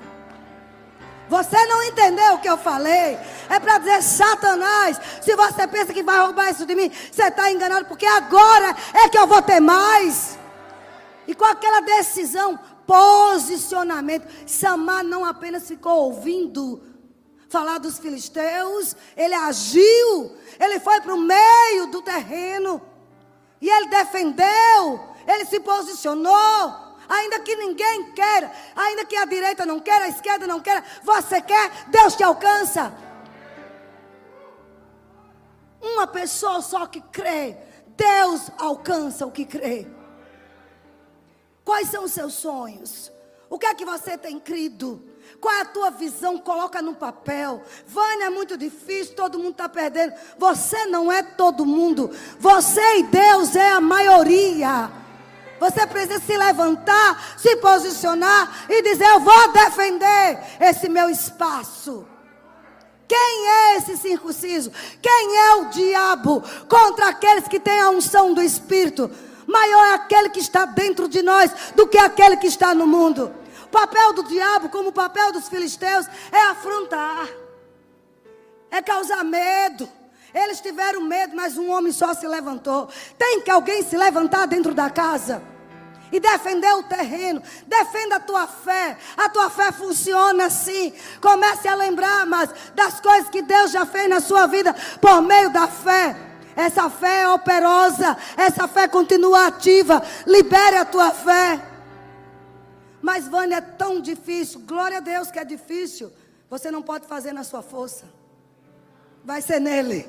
Você 1.29 1.67
não 1.67 1.83
entendeu 1.83 2.35
o 2.35 2.39
que 2.39 2.49
eu 2.49 2.57
falei? 2.57 3.19
É 3.49 3.59
para 3.59 3.79
dizer, 3.79 4.01
Satanás, 4.03 5.01
se 5.21 5.35
você 5.35 5.67
pensa 5.67 5.93
que 5.93 6.03
vai 6.03 6.21
roubar 6.21 6.51
isso 6.51 6.65
de 6.65 6.75
mim, 6.75 6.91
você 7.11 7.25
está 7.25 7.51
enganado, 7.51 7.87
porque 7.87 8.07
agora 8.07 8.77
é 8.95 9.09
que 9.09 9.19
eu 9.19 9.27
vou 9.27 9.43
ter 9.43 9.59
mais. 9.59 10.39
E 11.27 11.35
com 11.35 11.45
aquela 11.45 11.81
decisão, 11.81 12.59
posicionamento, 12.87 14.29
Samar 14.47 15.03
não 15.03 15.25
apenas 15.25 15.67
ficou 15.67 16.05
ouvindo 16.05 16.81
falar 17.49 17.79
dos 17.79 17.99
filisteus, 17.99 18.97
ele 19.17 19.35
agiu, 19.35 20.37
ele 20.59 20.81
foi 20.81 21.01
para 21.01 21.15
o 21.15 21.19
meio 21.19 21.87
do 21.87 22.03
terreno. 22.03 22.83
E 23.61 23.69
ele 23.69 23.89
defendeu, 23.89 25.01
ele 25.27 25.45
se 25.45 25.61
posicionou. 25.61 26.87
Ainda 27.09 27.39
que 27.41 27.55
ninguém 27.55 28.13
queira, 28.13 28.51
ainda 28.75 29.05
que 29.05 29.17
a 29.17 29.25
direita 29.25 29.65
não 29.65 29.79
queira, 29.79 30.07
a 30.07 30.09
esquerda 30.09 30.47
não 30.47 30.61
queira, 30.61 30.83
você 31.05 31.41
quer, 31.41 31.71
Deus 31.89 32.17
te 32.17 32.25
alcança. 32.25 32.93
Uma 35.81 36.07
pessoa 36.07 36.61
só 36.61 36.85
que 36.87 37.01
crê, 37.01 37.57
Deus 37.97 38.51
alcança 38.59 39.25
o 39.25 39.31
que 39.31 39.45
crê. 39.45 39.87
Quais 41.65 41.89
são 41.91 42.05
os 42.05 42.13
seus 42.13 42.35
sonhos? 42.35 43.13
O 43.49 43.59
que 43.59 43.67
é 43.67 43.75
que 43.75 43.85
você 43.85 44.19
tem 44.19 44.41
crido? 44.41 45.16
Qual 45.47 45.55
é 45.55 45.61
a 45.61 45.65
tua 45.65 45.91
visão? 45.91 46.39
Coloca 46.39 46.83
no 46.83 46.93
papel. 46.93 47.63
Vânia, 47.87 48.25
é 48.25 48.31
muito 48.31 48.57
difícil, 48.57 49.15
todo 49.15 49.39
mundo 49.39 49.53
está 49.53 49.69
perdendo. 49.69 50.13
Você 50.37 50.87
não 50.87 51.13
é 51.13 51.23
todo 51.23 51.65
mundo. 51.65 52.11
Você 52.41 52.81
e 52.99 53.05
Deus 53.05 53.55
é 53.55 53.71
a 53.71 53.81
maioria. 53.81 54.91
Você 55.61 55.87
precisa 55.87 56.19
se 56.19 56.37
levantar, 56.37 57.39
se 57.39 57.59
posicionar 57.59 58.67
e 58.69 58.83
dizer: 58.83 59.05
Eu 59.05 59.21
vou 59.21 59.53
defender 59.53 60.41
esse 60.59 60.89
meu 60.89 61.09
espaço. 61.09 62.05
Quem 63.07 63.49
é 63.49 63.77
esse 63.77 63.97
circunciso? 63.99 64.73
Quem 65.01 65.37
é 65.39 65.55
o 65.59 65.65
diabo 65.67 66.43
contra 66.69 67.11
aqueles 67.11 67.47
que 67.47 67.61
têm 67.61 67.79
a 67.79 67.91
unção 67.91 68.35
do 68.35 68.43
Espírito? 68.43 69.09
Maior 69.47 69.87
é 69.87 69.95
aquele 69.95 70.29
que 70.29 70.41
está 70.41 70.65
dentro 70.65 71.09
de 71.09 71.23
nós 71.23 71.53
do 71.77 71.87
que 71.87 71.99
aquele 71.99 72.37
que 72.37 72.49
está 72.49 72.75
no 72.75 72.85
mundo. 72.85 73.46
O 73.67 73.69
papel 73.69 74.13
do 74.13 74.23
diabo, 74.23 74.69
como 74.69 74.91
o 74.91 74.93
papel 74.93 75.33
dos 75.33 75.49
filisteus, 75.49 76.07
é 76.31 76.41
afrontar, 76.51 77.29
é 78.71 78.81
causar 78.81 79.25
medo. 79.25 79.89
Eles 80.33 80.61
tiveram 80.61 81.01
medo, 81.01 81.35
mas 81.35 81.59
um 81.59 81.69
homem 81.71 81.93
só 81.93 82.15
se 82.15 82.29
levantou. 82.29 82.89
Tem 83.19 83.41
que 83.41 83.51
alguém 83.51 83.83
se 83.83 83.97
levantar 83.97 84.47
dentro 84.47 84.73
da 84.73 84.89
casa 84.89 85.43
e 86.13 86.21
defender 86.21 86.73
o 86.75 86.85
terreno. 86.85 87.43
Defenda 87.67 88.17
a 88.17 88.21
tua 88.21 88.47
fé. 88.47 88.97
A 89.17 89.29
tua 89.29 89.51
fé 89.51 89.73
funciona 89.73 90.47
assim. 90.47 90.93
Comece 91.21 91.67
a 91.67 91.75
lembrar, 91.75 92.25
mas 92.25 92.51
das 92.73 93.01
coisas 93.01 93.29
que 93.29 93.43
Deus 93.43 93.73
já 93.73 93.85
fez 93.85 94.09
na 94.09 94.21
sua 94.21 94.47
vida 94.47 94.77
por 95.01 95.21
meio 95.23 95.51
da 95.51 95.67
fé. 95.67 96.15
Essa 96.55 96.89
fé 96.89 97.23
é 97.23 97.29
operosa, 97.29 98.17
essa 98.37 98.69
fé 98.69 98.87
continua 98.87 99.49
ativa. 99.49 100.01
Libere 100.25 100.77
a 100.77 100.85
tua 100.85 101.11
fé. 101.11 101.76
Mas, 103.07 103.29
Vânia, 103.29 103.59
é 103.59 103.61
tão 103.61 104.01
difícil. 104.01 104.63
Glória 104.67 104.97
a 104.97 105.01
Deus 105.01 105.31
que 105.31 105.39
é 105.39 105.45
difícil. 105.45 106.11
Você 106.51 106.73
não 106.73 106.83
pode 106.83 107.07
fazer 107.07 107.33
na 107.33 107.45
sua 107.45 107.63
força. 107.63 108.05
Vai 109.25 109.41
ser 109.41 109.61
nele. 109.61 110.09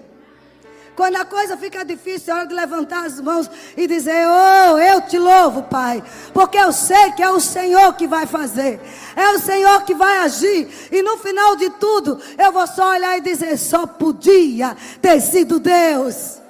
Quando 0.95 1.15
a 1.17 1.23
coisa 1.23 1.55
fica 1.55 1.85
difícil, 1.85 2.33
é 2.33 2.37
hora 2.37 2.47
de 2.47 2.55
levantar 2.55 3.05
as 3.05 3.21
mãos 3.21 3.47
e 3.77 3.85
dizer: 3.85 4.25
Oh, 4.27 4.79
eu 4.79 4.99
te 5.01 5.19
louvo, 5.19 5.61
Pai. 5.61 6.03
Porque 6.33 6.57
eu 6.57 6.73
sei 6.73 7.11
que 7.11 7.21
é 7.21 7.29
o 7.29 7.39
Senhor 7.39 7.93
que 7.93 8.07
vai 8.07 8.25
fazer. 8.25 8.81
É 9.15 9.29
o 9.29 9.39
Senhor 9.39 9.83
que 9.83 9.93
vai 9.93 10.17
agir. 10.17 10.67
E 10.91 11.03
no 11.03 11.19
final 11.19 11.55
de 11.55 11.69
tudo, 11.69 12.19
eu 12.35 12.51
vou 12.51 12.65
só 12.65 12.93
olhar 12.93 13.15
e 13.15 13.21
dizer: 13.21 13.59
Só 13.59 13.85
podia 13.85 14.75
ter 14.99 15.21
sido 15.21 15.59
Deus. 15.59 16.41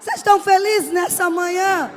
Vocês 0.00 0.16
estão 0.16 0.40
felizes 0.40 0.90
nessa 0.90 1.30
manhã? 1.30 1.92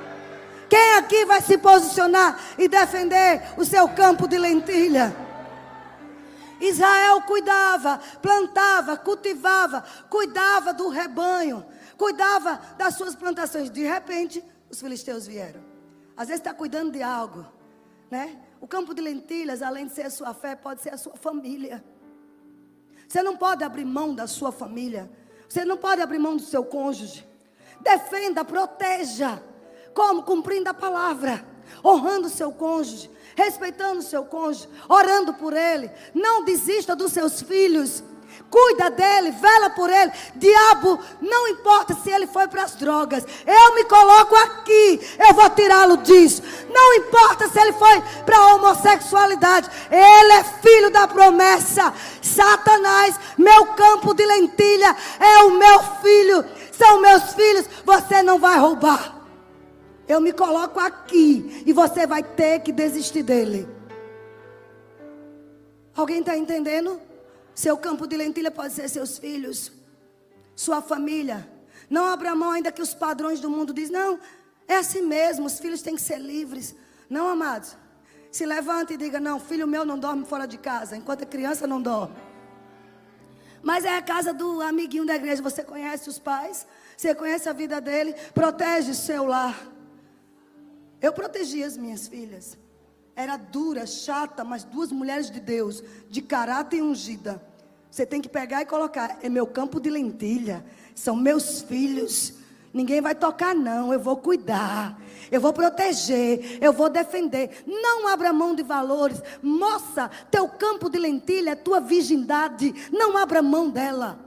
Quem 0.69 0.97
aqui 0.97 1.25
vai 1.25 1.41
se 1.41 1.57
posicionar 1.57 2.39
e 2.57 2.67
defender 2.67 3.41
o 3.57 3.65
seu 3.65 3.87
campo 3.89 4.27
de 4.27 4.37
lentilha? 4.37 5.15
Israel 6.61 7.21
cuidava, 7.21 7.99
plantava, 8.21 8.97
cultivava, 8.97 9.83
cuidava 10.09 10.73
do 10.73 10.89
rebanho, 10.89 11.65
cuidava 11.97 12.59
das 12.77 12.95
suas 12.95 13.15
plantações. 13.15 13.71
De 13.71 13.83
repente, 13.83 14.43
os 14.69 14.79
filisteus 14.79 15.25
vieram. 15.25 15.61
Às 16.15 16.27
vezes 16.27 16.41
está 16.41 16.53
cuidando 16.53 16.91
de 16.91 17.01
algo, 17.01 17.45
né? 18.11 18.37
O 18.61 18.67
campo 18.67 18.93
de 18.93 19.01
lentilhas, 19.01 19.61
além 19.61 19.87
de 19.87 19.93
ser 19.93 20.03
a 20.03 20.09
sua 20.09 20.33
fé, 20.33 20.53
pode 20.53 20.81
ser 20.81 20.93
a 20.93 20.97
sua 20.97 21.15
família. 21.15 21.83
Você 23.07 23.23
não 23.23 23.37
pode 23.37 23.63
abrir 23.63 23.85
mão 23.85 24.13
da 24.13 24.27
sua 24.27 24.51
família. 24.51 25.09
Você 25.47 25.65
não 25.65 25.77
pode 25.77 26.01
abrir 26.01 26.19
mão 26.19 26.35
do 26.35 26.43
seu 26.43 26.63
cônjuge. 26.63 27.27
Defenda, 27.79 28.43
proteja. 28.45 29.41
Como? 29.99 30.23
Cumprindo 30.23 30.69
a 30.69 30.73
palavra, 30.73 31.45
honrando 31.83 32.27
o 32.27 32.29
seu 32.29 32.53
cônjuge, 32.53 33.11
respeitando 33.35 33.99
o 33.99 34.01
seu 34.01 34.23
cônjuge, 34.23 34.69
orando 34.87 35.33
por 35.33 35.51
ele. 35.51 35.91
Não 36.13 36.45
desista 36.45 36.95
dos 36.95 37.11
seus 37.11 37.41
filhos. 37.41 38.01
cuida 38.49 38.89
dele, 38.89 39.31
vela 39.31 39.69
por 39.71 39.89
ele. 39.89 40.09
Diabo, 40.35 40.97
não 41.21 41.49
importa 41.49 41.93
se 41.95 42.09
ele 42.09 42.27
foi 42.27 42.47
para 42.47 42.63
as 42.63 42.75
drogas, 42.75 43.25
eu 43.45 43.75
me 43.75 43.83
coloco 43.83 44.35
aqui, 44.35 45.01
eu 45.19 45.33
vou 45.33 45.49
tirá-lo 45.49 45.97
disso. 45.97 46.41
Não 46.69 46.93
importa 46.93 47.49
se 47.49 47.59
ele 47.59 47.73
foi 47.73 48.01
para 48.25 48.37
a 48.37 48.55
homossexualidade, 48.55 49.69
ele 49.91 50.31
é 50.31 50.43
filho 50.61 50.89
da 50.91 51.09
promessa. 51.09 51.93
Satanás, 52.21 53.19
meu 53.37 53.65
campo 53.73 54.13
de 54.13 54.25
lentilha 54.25 54.95
é 55.19 55.43
o 55.43 55.51
meu 55.51 55.83
filho, 56.01 56.45
são 56.71 57.01
meus 57.01 57.33
filhos, 57.33 57.65
você 57.85 58.23
não 58.23 58.39
vai 58.39 58.57
roubar. 58.57 59.18
Eu 60.09 60.19
me 60.19 60.33
coloco 60.33 60.79
aqui 60.79 61.61
e 61.67 61.71
você 61.71 62.07
vai 62.07 62.23
ter 62.23 62.61
que 62.61 62.71
desistir 62.71 63.21
dele. 63.21 63.69
Alguém 65.95 66.21
está 66.21 66.35
entendendo? 66.35 66.99
Seu 67.53 67.77
campo 67.77 68.07
de 68.07 68.17
lentilha 68.17 68.49
pode 68.49 68.73
ser 68.73 68.89
seus 68.89 69.19
filhos, 69.19 69.71
sua 70.55 70.81
família. 70.81 71.47
Não 71.87 72.05
abra 72.05 72.33
mão 72.33 72.49
ainda 72.49 72.71
que 72.71 72.81
os 72.81 72.91
padrões 72.91 73.39
do 73.39 73.51
mundo 73.51 73.71
dizem, 73.71 73.93
não, 73.93 74.19
é 74.67 74.77
assim 74.77 75.03
mesmo, 75.03 75.45
os 75.45 75.59
filhos 75.59 75.83
têm 75.83 75.95
que 75.95 76.01
ser 76.01 76.17
livres. 76.17 76.75
Não, 77.07 77.27
amados. 77.27 77.77
Se 78.31 78.47
levante 78.47 78.95
e 78.95 78.97
diga, 78.97 79.19
não, 79.19 79.39
filho 79.39 79.67
meu 79.67 79.85
não 79.85 79.99
dorme 79.99 80.25
fora 80.25 80.47
de 80.47 80.57
casa, 80.57 80.97
enquanto 80.97 81.21
é 81.21 81.25
criança 81.25 81.67
não 81.67 81.79
dorme. 81.79 82.15
Mas 83.61 83.85
é 83.85 83.95
a 83.95 84.01
casa 84.01 84.33
do 84.33 84.59
amiguinho 84.61 85.05
da 85.05 85.15
igreja, 85.15 85.39
você 85.39 85.63
conhece 85.63 86.09
os 86.09 86.17
pais, 86.17 86.65
você 86.97 87.13
conhece 87.13 87.47
a 87.47 87.53
vida 87.53 87.79
dele, 87.79 88.15
protege 88.33 88.95
seu 88.95 89.25
lar. 89.25 89.55
Eu 91.01 91.13
protegi 91.13 91.63
as 91.63 91.77
minhas 91.77 92.07
filhas. 92.07 92.57
Era 93.15 93.37
dura, 93.37 93.85
chata, 93.85 94.43
mas 94.43 94.63
duas 94.63 94.91
mulheres 94.91 95.29
de 95.29 95.39
Deus, 95.39 95.83
de 96.09 96.21
caráter 96.21 96.81
ungida. 96.81 97.41
Você 97.89 98.05
tem 98.05 98.21
que 98.21 98.29
pegar 98.29 98.61
e 98.61 98.65
colocar. 98.65 99.17
É 99.21 99.29
meu 99.29 99.47
campo 99.47 99.79
de 99.79 99.89
lentilha. 99.89 100.65
São 100.93 101.15
meus 101.15 101.61
filhos. 101.61 102.33
Ninguém 102.73 103.01
vai 103.01 103.15
tocar, 103.15 103.55
não. 103.55 103.91
Eu 103.91 103.99
vou 103.99 104.15
cuidar. 104.17 104.99
Eu 105.31 105.41
vou 105.41 105.51
proteger. 105.51 106.59
Eu 106.61 106.71
vou 106.71 106.89
defender. 106.89 107.63
Não 107.65 108.07
abra 108.07 108.31
mão 108.31 108.53
de 108.53 108.61
valores. 108.61 109.21
Moça, 109.41 110.09
teu 110.29 110.47
campo 110.47 110.89
de 110.89 110.99
lentilha 110.99 111.51
é 111.51 111.55
tua 111.55 111.79
virgindade. 111.79 112.73
Não 112.91 113.17
abra 113.17 113.41
mão 113.41 113.69
dela. 113.69 114.19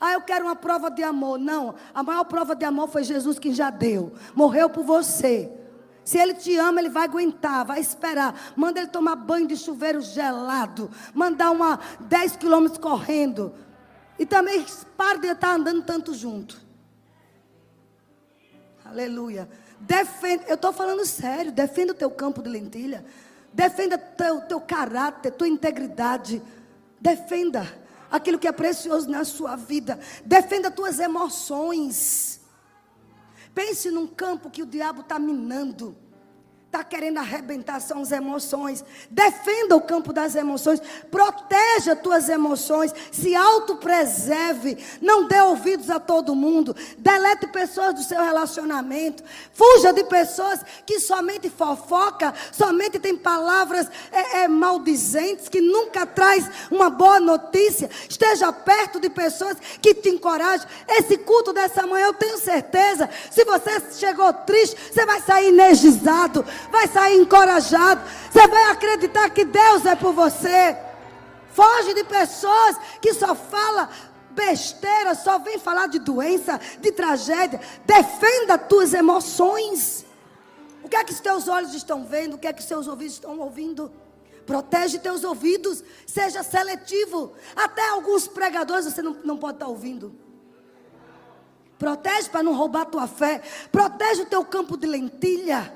Ah, 0.00 0.12
eu 0.12 0.20
quero 0.22 0.44
uma 0.44 0.56
prova 0.56 0.90
de 0.90 1.02
amor. 1.02 1.38
Não. 1.38 1.74
A 1.94 2.02
maior 2.02 2.24
prova 2.24 2.56
de 2.56 2.64
amor 2.64 2.88
foi 2.88 3.04
Jesus 3.04 3.38
que 3.38 3.54
já 3.54 3.70
deu. 3.70 4.12
Morreu 4.34 4.68
por 4.68 4.84
você. 4.84 5.50
Se 6.04 6.18
ele 6.18 6.34
te 6.34 6.56
ama, 6.56 6.80
ele 6.80 6.90
vai 6.90 7.04
aguentar, 7.04 7.64
vai 7.64 7.80
esperar. 7.80 8.52
Manda 8.54 8.80
ele 8.80 8.88
tomar 8.88 9.16
banho 9.16 9.46
de 9.46 9.56
chuveiro 9.56 10.00
gelado. 10.00 10.90
Mandar 11.14 11.50
uma 11.50 11.80
10 12.00 12.36
quilômetros 12.36 12.78
correndo. 12.78 13.54
E 14.18 14.26
também 14.26 14.64
pare 14.96 15.18
de 15.18 15.28
estar 15.28 15.54
andando 15.54 15.82
tanto 15.82 16.12
junto. 16.12 16.60
Aleluia. 18.84 19.48
Defenda, 19.80 20.44
eu 20.46 20.56
estou 20.56 20.72
falando 20.72 21.04
sério. 21.06 21.50
Defenda 21.50 21.92
o 21.92 21.96
teu 21.96 22.10
campo 22.10 22.42
de 22.42 22.50
lentilha. 22.50 23.04
Defenda 23.52 23.96
teu, 23.96 24.42
teu 24.42 24.60
caráter, 24.60 25.32
tua 25.32 25.48
integridade. 25.48 26.42
Defenda 27.00 27.66
aquilo 28.10 28.38
que 28.38 28.46
é 28.46 28.52
precioso 28.52 29.08
na 29.08 29.24
sua 29.24 29.56
vida. 29.56 29.98
Defenda 30.24 30.70
tuas 30.70 31.00
emoções. 31.00 32.43
Pense 33.54 33.90
num 33.90 34.06
campo 34.06 34.50
que 34.50 34.62
o 34.62 34.66
diabo 34.66 35.02
está 35.02 35.18
minando. 35.18 35.96
Está 36.74 36.82
querendo 36.82 37.18
arrebentar 37.18 37.80
são 37.80 38.02
as 38.02 38.10
emoções. 38.10 38.84
Defenda 39.08 39.76
o 39.76 39.80
campo 39.80 40.12
das 40.12 40.34
emoções. 40.34 40.82
Proteja 41.08 41.94
tuas 41.94 42.28
emoções. 42.28 42.92
Se 43.12 43.32
autopreserve. 43.32 44.76
Não 45.00 45.28
dê 45.28 45.40
ouvidos 45.40 45.88
a 45.88 46.00
todo 46.00 46.34
mundo. 46.34 46.74
Delete 46.98 47.46
pessoas 47.46 47.94
do 47.94 48.02
seu 48.02 48.20
relacionamento. 48.20 49.22
Fuja 49.52 49.92
de 49.92 50.02
pessoas 50.02 50.64
que 50.84 50.98
somente 50.98 51.48
fofoca, 51.48 52.34
somente 52.50 52.98
tem 52.98 53.16
palavras 53.16 53.88
é, 54.10 54.38
é, 54.38 54.48
maldizentes, 54.48 55.48
que 55.48 55.60
nunca 55.60 56.04
traz 56.04 56.50
uma 56.72 56.90
boa 56.90 57.20
notícia. 57.20 57.88
Esteja 58.08 58.52
perto 58.52 58.98
de 58.98 59.08
pessoas 59.08 59.56
que 59.80 59.94
te 59.94 60.08
encorajam. 60.08 60.66
Esse 60.88 61.18
culto 61.18 61.52
dessa 61.52 61.86
manhã, 61.86 62.06
eu 62.06 62.14
tenho 62.14 62.36
certeza. 62.36 63.08
Se 63.30 63.44
você 63.44 63.80
chegou 63.92 64.32
triste, 64.32 64.76
você 64.92 65.06
vai 65.06 65.20
sair 65.20 65.50
energizado 65.50 66.44
vai 66.70 66.86
sair 66.88 67.20
encorajado, 67.20 68.02
você 68.30 68.46
vai 68.46 68.70
acreditar 68.70 69.30
que 69.30 69.44
Deus 69.44 69.84
é 69.86 69.94
por 69.94 70.12
você. 70.12 70.76
Foge 71.52 71.94
de 71.94 72.04
pessoas 72.04 72.76
que 73.00 73.14
só 73.14 73.34
fala 73.34 73.88
besteira, 74.30 75.14
só 75.14 75.38
vem 75.38 75.58
falar 75.58 75.86
de 75.86 75.98
doença, 75.98 76.60
de 76.80 76.90
tragédia. 76.92 77.60
Defenda 77.84 78.58
tuas 78.58 78.92
emoções. 78.92 80.04
O 80.82 80.88
que 80.88 80.96
é 80.96 81.04
que 81.04 81.12
os 81.12 81.20
teus 81.20 81.48
olhos 81.48 81.72
estão 81.74 82.04
vendo? 82.04 82.34
O 82.34 82.38
que 82.38 82.46
é 82.46 82.52
que 82.52 82.60
os 82.60 82.68
seus 82.68 82.86
ouvidos 82.86 83.14
estão 83.14 83.38
ouvindo? 83.38 83.90
Protege 84.44 84.98
teus 84.98 85.24
ouvidos, 85.24 85.82
seja 86.06 86.42
seletivo. 86.42 87.32
Até 87.56 87.88
alguns 87.88 88.28
pregadores 88.28 88.84
você 88.84 89.00
não, 89.00 89.16
não 89.24 89.36
pode 89.38 89.56
estar 89.56 89.68
ouvindo. 89.68 90.14
Protege 91.78 92.28
para 92.28 92.42
não 92.42 92.54
roubar 92.54 92.86
tua 92.86 93.06
fé. 93.06 93.42
Protege 93.72 94.22
o 94.22 94.26
teu 94.26 94.44
campo 94.44 94.76
de 94.76 94.86
lentilha. 94.86 95.72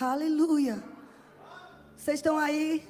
Aleluia. 0.00 0.80
Vocês 1.96 2.20
estão 2.20 2.38
aí? 2.38 2.86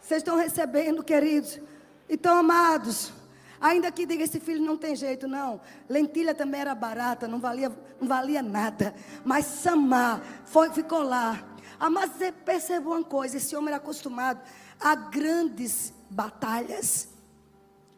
Vocês 0.00 0.18
estão 0.18 0.36
recebendo, 0.36 1.04
queridos? 1.04 1.60
Então, 2.08 2.36
amados, 2.36 3.12
ainda 3.60 3.92
que 3.92 4.04
diga 4.04 4.24
esse 4.24 4.40
filho 4.40 4.60
não 4.60 4.76
tem 4.76 4.96
jeito, 4.96 5.28
não. 5.28 5.60
Lentilha 5.88 6.34
também 6.34 6.60
era 6.60 6.74
barata, 6.74 7.28
não 7.28 7.38
valia, 7.38 7.70
não 8.00 8.08
valia 8.08 8.42
nada. 8.42 8.96
Mas 9.24 9.46
Samar 9.46 10.20
foi, 10.44 10.72
ficou 10.72 11.02
lá. 11.02 11.40
Ah, 11.78 11.88
mas 11.88 12.10
você 12.10 12.32
percebeu 12.32 12.90
uma 12.90 13.04
coisa: 13.04 13.36
esse 13.36 13.54
homem 13.54 13.68
era 13.68 13.76
acostumado 13.76 14.40
a 14.80 14.96
grandes 14.96 15.94
batalhas, 16.10 17.10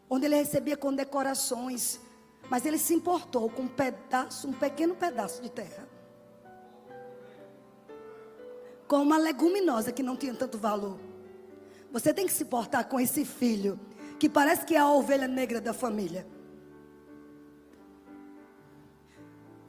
onde 0.07 0.27
ele 0.27 0.35
recebia 0.35 0.77
condecorações. 0.77 1.99
Mas 2.51 2.67
ele 2.67 2.77
se 2.77 2.93
importou 2.93 3.49
com 3.49 3.63
um 3.63 3.67
pedaço, 3.67 4.47
um 4.47 4.53
pequeno 4.53 4.93
pedaço 4.93 5.41
de 5.41 5.49
terra 5.49 5.90
com 8.91 9.01
uma 9.01 9.17
leguminosa 9.17 9.89
que 9.89 10.03
não 10.03 10.17
tinha 10.17 10.33
tanto 10.33 10.57
valor. 10.57 10.99
Você 11.93 12.13
tem 12.13 12.27
que 12.27 12.33
se 12.33 12.43
portar 12.43 12.89
com 12.89 12.99
esse 12.99 13.23
filho, 13.23 13.79
que 14.19 14.27
parece 14.27 14.65
que 14.65 14.75
é 14.75 14.79
a 14.79 14.91
ovelha 14.91 15.29
negra 15.29 15.61
da 15.61 15.73
família. 15.73 16.27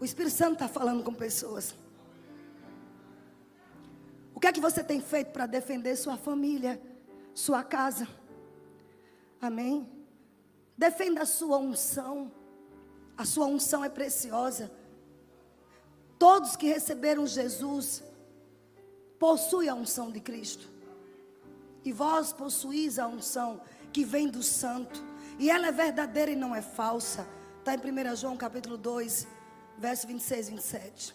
O 0.01 0.05
Espírito 0.05 0.35
Santo 0.35 0.55
está 0.55 0.67
falando 0.67 1.05
com 1.05 1.15
pessoas. 1.15 1.73
O 4.35 4.41
que 4.41 4.49
é 4.49 4.53
que 4.53 4.61
você 4.61 4.83
tem 4.83 5.01
feito 5.01 5.31
para 5.31 5.47
defender 5.47 5.95
sua 5.95 6.17
família, 6.17 6.83
sua 7.33 7.63
casa? 7.63 8.09
Amém? 9.41 9.89
Defenda 10.77 11.23
a 11.23 11.27
sua 11.27 11.59
unção. 11.59 12.33
A 13.17 13.25
sua 13.25 13.47
unção 13.47 13.85
é 13.85 13.89
preciosa. 13.89 14.69
Todos 16.19 16.57
que 16.57 16.67
receberam 16.67 17.25
Jesus 17.25 18.03
possui 19.23 19.69
a 19.69 19.75
unção 19.77 20.11
de 20.11 20.19
Cristo. 20.19 20.69
E 21.85 21.93
vós 21.93 22.33
possuís 22.33 22.99
a 22.99 23.07
unção 23.07 23.61
que 23.93 24.05
vem 24.05 24.27
do 24.27 24.43
santo. 24.43 25.01
E 25.39 25.49
ela 25.49 25.69
é 25.69 25.71
verdadeira 25.71 26.33
e 26.33 26.35
não 26.35 26.53
é 26.53 26.61
falsa. 26.61 27.25
Está 27.61 27.73
em 27.73 27.79
1 27.79 28.17
João 28.17 28.37
capítulo 28.37 28.77
2, 28.77 29.29
verso 29.79 30.09
26 30.09 30.49
e 30.49 30.51
27. 30.51 31.15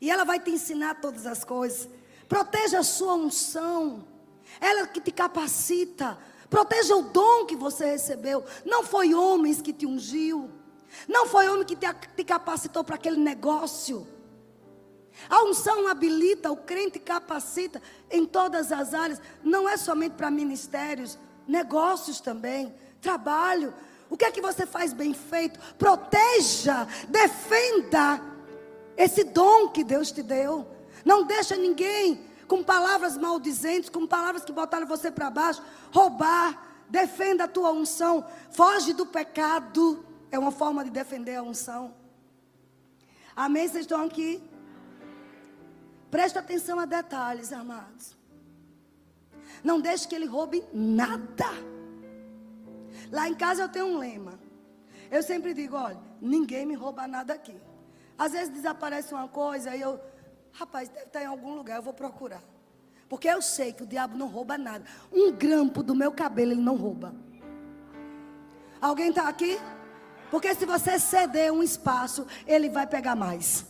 E 0.00 0.10
ela 0.10 0.24
vai 0.24 0.40
te 0.40 0.50
ensinar 0.50 0.94
todas 1.02 1.26
as 1.26 1.44
coisas. 1.44 1.90
Proteja 2.26 2.78
a 2.78 2.82
sua 2.82 3.12
unção. 3.12 4.08
Ela 4.58 4.86
que 4.86 4.98
te 4.98 5.12
capacita. 5.12 6.16
Proteja 6.48 6.96
o 6.96 7.02
dom 7.02 7.44
que 7.44 7.54
você 7.54 7.84
recebeu. 7.84 8.46
Não 8.64 8.82
foi 8.82 9.12
homens 9.12 9.60
que 9.60 9.74
te 9.74 9.84
ungiu. 9.84 10.50
Não 11.06 11.26
foi 11.26 11.50
homem 11.50 11.66
que 11.66 11.76
te, 11.76 11.86
te 12.16 12.24
capacitou 12.24 12.82
para 12.82 12.94
aquele 12.94 13.18
negócio. 13.18 14.08
A 15.28 15.44
unção 15.44 15.86
habilita, 15.86 16.50
o 16.50 16.56
crente 16.56 16.98
capacita 16.98 17.82
em 18.10 18.24
todas 18.24 18.72
as 18.72 18.94
áreas, 18.94 19.20
não 19.42 19.68
é 19.68 19.76
somente 19.76 20.12
para 20.12 20.30
ministérios, 20.30 21.18
negócios 21.46 22.20
também, 22.20 22.74
trabalho. 23.00 23.74
O 24.08 24.16
que 24.16 24.24
é 24.24 24.30
que 24.30 24.40
você 24.40 24.66
faz 24.66 24.92
bem 24.92 25.14
feito? 25.14 25.60
Proteja, 25.76 26.86
defenda 27.08 28.20
esse 28.96 29.24
dom 29.24 29.68
que 29.68 29.84
Deus 29.84 30.10
te 30.10 30.22
deu. 30.22 30.66
Não 31.04 31.24
deixa 31.24 31.56
ninguém 31.56 32.26
com 32.48 32.64
palavras 32.64 33.16
maldizentes, 33.16 33.88
com 33.88 34.06
palavras 34.06 34.44
que 34.44 34.52
botaram 34.52 34.86
você 34.86 35.10
para 35.10 35.30
baixo, 35.30 35.62
roubar. 35.92 36.68
Defenda 36.88 37.44
a 37.44 37.48
tua 37.48 37.70
unção. 37.70 38.26
Foge 38.50 38.92
do 38.92 39.06
pecado. 39.06 40.04
É 40.32 40.38
uma 40.38 40.50
forma 40.50 40.82
de 40.82 40.90
defender 40.90 41.36
a 41.36 41.42
unção. 41.42 41.94
Amém? 43.36 43.68
Vocês 43.68 43.82
estão 43.82 44.04
aqui? 44.04 44.42
Presta 46.10 46.40
atenção 46.40 46.78
a 46.78 46.84
detalhes, 46.84 47.52
amados. 47.52 48.16
Não 49.62 49.80
deixe 49.80 50.08
que 50.08 50.14
ele 50.14 50.26
roube 50.26 50.64
nada. 50.72 51.50
Lá 53.10 53.28
em 53.28 53.34
casa 53.34 53.62
eu 53.62 53.68
tenho 53.68 53.86
um 53.86 53.98
lema. 53.98 54.38
Eu 55.10 55.22
sempre 55.22 55.52
digo, 55.52 55.76
olha, 55.76 55.98
ninguém 56.20 56.64
me 56.66 56.74
rouba 56.74 57.06
nada 57.06 57.34
aqui. 57.34 57.56
Às 58.18 58.32
vezes 58.32 58.48
desaparece 58.48 59.12
uma 59.12 59.28
coisa 59.28 59.74
e 59.74 59.80
eu, 59.80 60.00
rapaz, 60.52 60.88
deve 60.88 61.06
estar 61.06 61.22
em 61.22 61.26
algum 61.26 61.54
lugar, 61.54 61.76
eu 61.76 61.82
vou 61.82 61.94
procurar. 61.94 62.42
Porque 63.08 63.28
eu 63.28 63.42
sei 63.42 63.72
que 63.72 63.82
o 63.82 63.86
diabo 63.86 64.16
não 64.16 64.28
rouba 64.28 64.56
nada. 64.56 64.84
Um 65.12 65.32
grampo 65.32 65.82
do 65.82 65.94
meu 65.94 66.12
cabelo 66.12 66.52
ele 66.52 66.60
não 66.60 66.76
rouba. 66.76 67.14
Alguém 68.80 69.10
está 69.10 69.28
aqui? 69.28 69.58
Porque 70.30 70.54
se 70.54 70.64
você 70.64 70.98
ceder 70.98 71.52
um 71.52 71.62
espaço, 71.62 72.26
ele 72.46 72.70
vai 72.70 72.86
pegar 72.86 73.16
mais. 73.16 73.66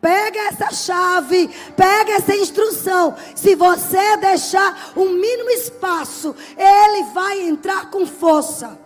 Pega 0.00 0.38
essa 0.48 0.70
chave, 0.70 1.48
pega 1.76 2.12
essa 2.12 2.34
instrução. 2.34 3.14
Se 3.36 3.54
você 3.54 4.16
deixar 4.16 4.92
um 4.96 5.10
mínimo 5.10 5.50
espaço, 5.50 6.34
ele 6.56 7.04
vai 7.12 7.40
entrar 7.42 7.90
com 7.90 8.06
força 8.06 8.80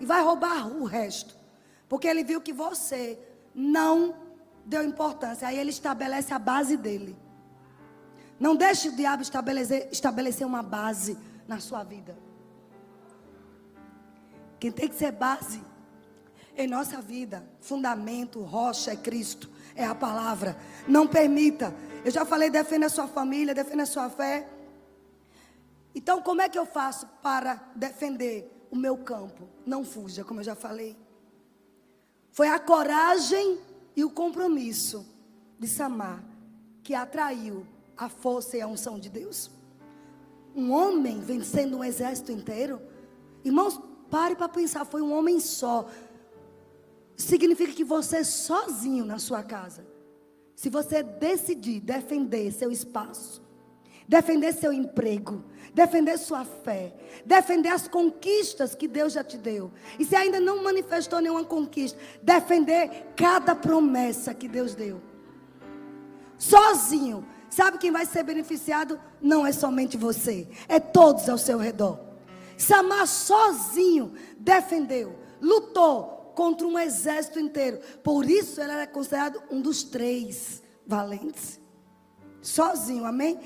e 0.00 0.04
vai 0.04 0.22
roubar 0.22 0.66
o 0.66 0.84
resto. 0.84 1.36
Porque 1.88 2.08
ele 2.08 2.24
viu 2.24 2.40
que 2.40 2.52
você 2.52 3.18
não 3.54 4.14
deu 4.64 4.82
importância. 4.82 5.46
Aí 5.46 5.56
ele 5.56 5.70
estabelece 5.70 6.34
a 6.34 6.38
base 6.38 6.76
dele. 6.76 7.16
Não 8.38 8.56
deixe 8.56 8.88
o 8.88 8.96
diabo 8.96 9.22
estabelecer, 9.22 9.88
estabelecer 9.92 10.46
uma 10.46 10.62
base 10.62 11.16
na 11.46 11.60
sua 11.60 11.84
vida. 11.84 12.18
Quem 14.58 14.72
tem 14.72 14.88
que 14.88 14.96
ser 14.96 15.12
base 15.12 15.62
em 16.56 16.66
nossa 16.66 17.00
vida, 17.00 17.46
fundamento, 17.60 18.40
rocha 18.40 18.90
é 18.90 18.96
Cristo, 18.96 19.50
é 19.76 19.84
a 19.84 19.94
palavra. 19.94 20.56
Não 20.88 21.06
permita. 21.06 21.74
Eu 22.04 22.10
já 22.10 22.24
falei, 22.24 22.50
defenda 22.50 22.86
a 22.86 22.90
sua 22.90 23.06
família, 23.06 23.54
defenda 23.54 23.82
a 23.82 23.86
sua 23.86 24.08
fé. 24.08 24.48
Então, 25.94 26.20
como 26.20 26.42
é 26.42 26.48
que 26.48 26.58
eu 26.58 26.66
faço 26.66 27.06
para 27.22 27.62
defender 27.74 28.66
o 28.70 28.76
meu 28.76 28.96
campo? 28.98 29.48
Não 29.64 29.84
fuja, 29.84 30.24
como 30.24 30.40
eu 30.40 30.44
já 30.44 30.54
falei. 30.54 30.96
Foi 32.32 32.48
a 32.48 32.58
coragem 32.58 33.58
e 33.94 34.04
o 34.04 34.10
compromisso 34.10 35.06
de 35.58 35.66
Samar 35.66 36.22
que 36.82 36.94
atraiu 36.94 37.66
a 37.96 38.08
força 38.08 38.56
e 38.56 38.60
a 38.60 38.66
unção 38.68 38.98
de 38.98 39.08
Deus. 39.08 39.50
Um 40.54 40.70
homem 40.70 41.20
vencendo 41.20 41.78
um 41.78 41.84
exército 41.84 42.30
inteiro. 42.30 42.80
Irmãos, 43.44 43.80
pare 44.08 44.36
para 44.36 44.48
pensar, 44.48 44.84
foi 44.84 45.02
um 45.02 45.12
homem 45.12 45.40
só 45.40 45.88
significa 47.16 47.72
que 47.72 47.84
você 47.84 48.22
sozinho 48.22 49.04
na 49.04 49.18
sua 49.18 49.42
casa, 49.42 49.86
se 50.54 50.68
você 50.68 51.02
decidir 51.02 51.80
defender 51.80 52.52
seu 52.52 52.70
espaço, 52.70 53.42
defender 54.08 54.52
seu 54.52 54.72
emprego, 54.72 55.44
defender 55.74 56.18
sua 56.18 56.44
fé, 56.44 56.94
defender 57.24 57.70
as 57.70 57.88
conquistas 57.88 58.74
que 58.74 58.86
Deus 58.86 59.12
já 59.12 59.24
te 59.24 59.36
deu, 59.36 59.72
e 59.98 60.04
se 60.04 60.14
ainda 60.14 60.38
não 60.40 60.62
manifestou 60.62 61.20
nenhuma 61.20 61.44
conquista, 61.44 61.98
defender 62.22 63.12
cada 63.16 63.54
promessa 63.54 64.32
que 64.32 64.48
Deus 64.48 64.74
deu, 64.74 65.00
sozinho, 66.38 67.26
sabe 67.50 67.78
quem 67.78 67.90
vai 67.90 68.06
ser 68.06 68.22
beneficiado? 68.22 69.00
Não 69.20 69.46
é 69.46 69.52
somente 69.52 69.96
você, 69.96 70.48
é 70.68 70.78
todos 70.78 71.28
ao 71.28 71.38
seu 71.38 71.58
redor. 71.58 71.98
Samar 72.56 73.06
sozinho 73.06 74.14
defendeu, 74.38 75.18
lutou, 75.40 76.15
contra 76.36 76.66
um 76.66 76.78
exército 76.78 77.40
inteiro. 77.40 77.80
Por 78.04 78.30
isso 78.30 78.60
ele 78.60 78.70
era 78.70 78.86
considerado 78.86 79.42
um 79.50 79.60
dos 79.60 79.82
três 79.82 80.62
valentes. 80.86 81.58
Sozinho, 82.42 83.06
amém? 83.06 83.40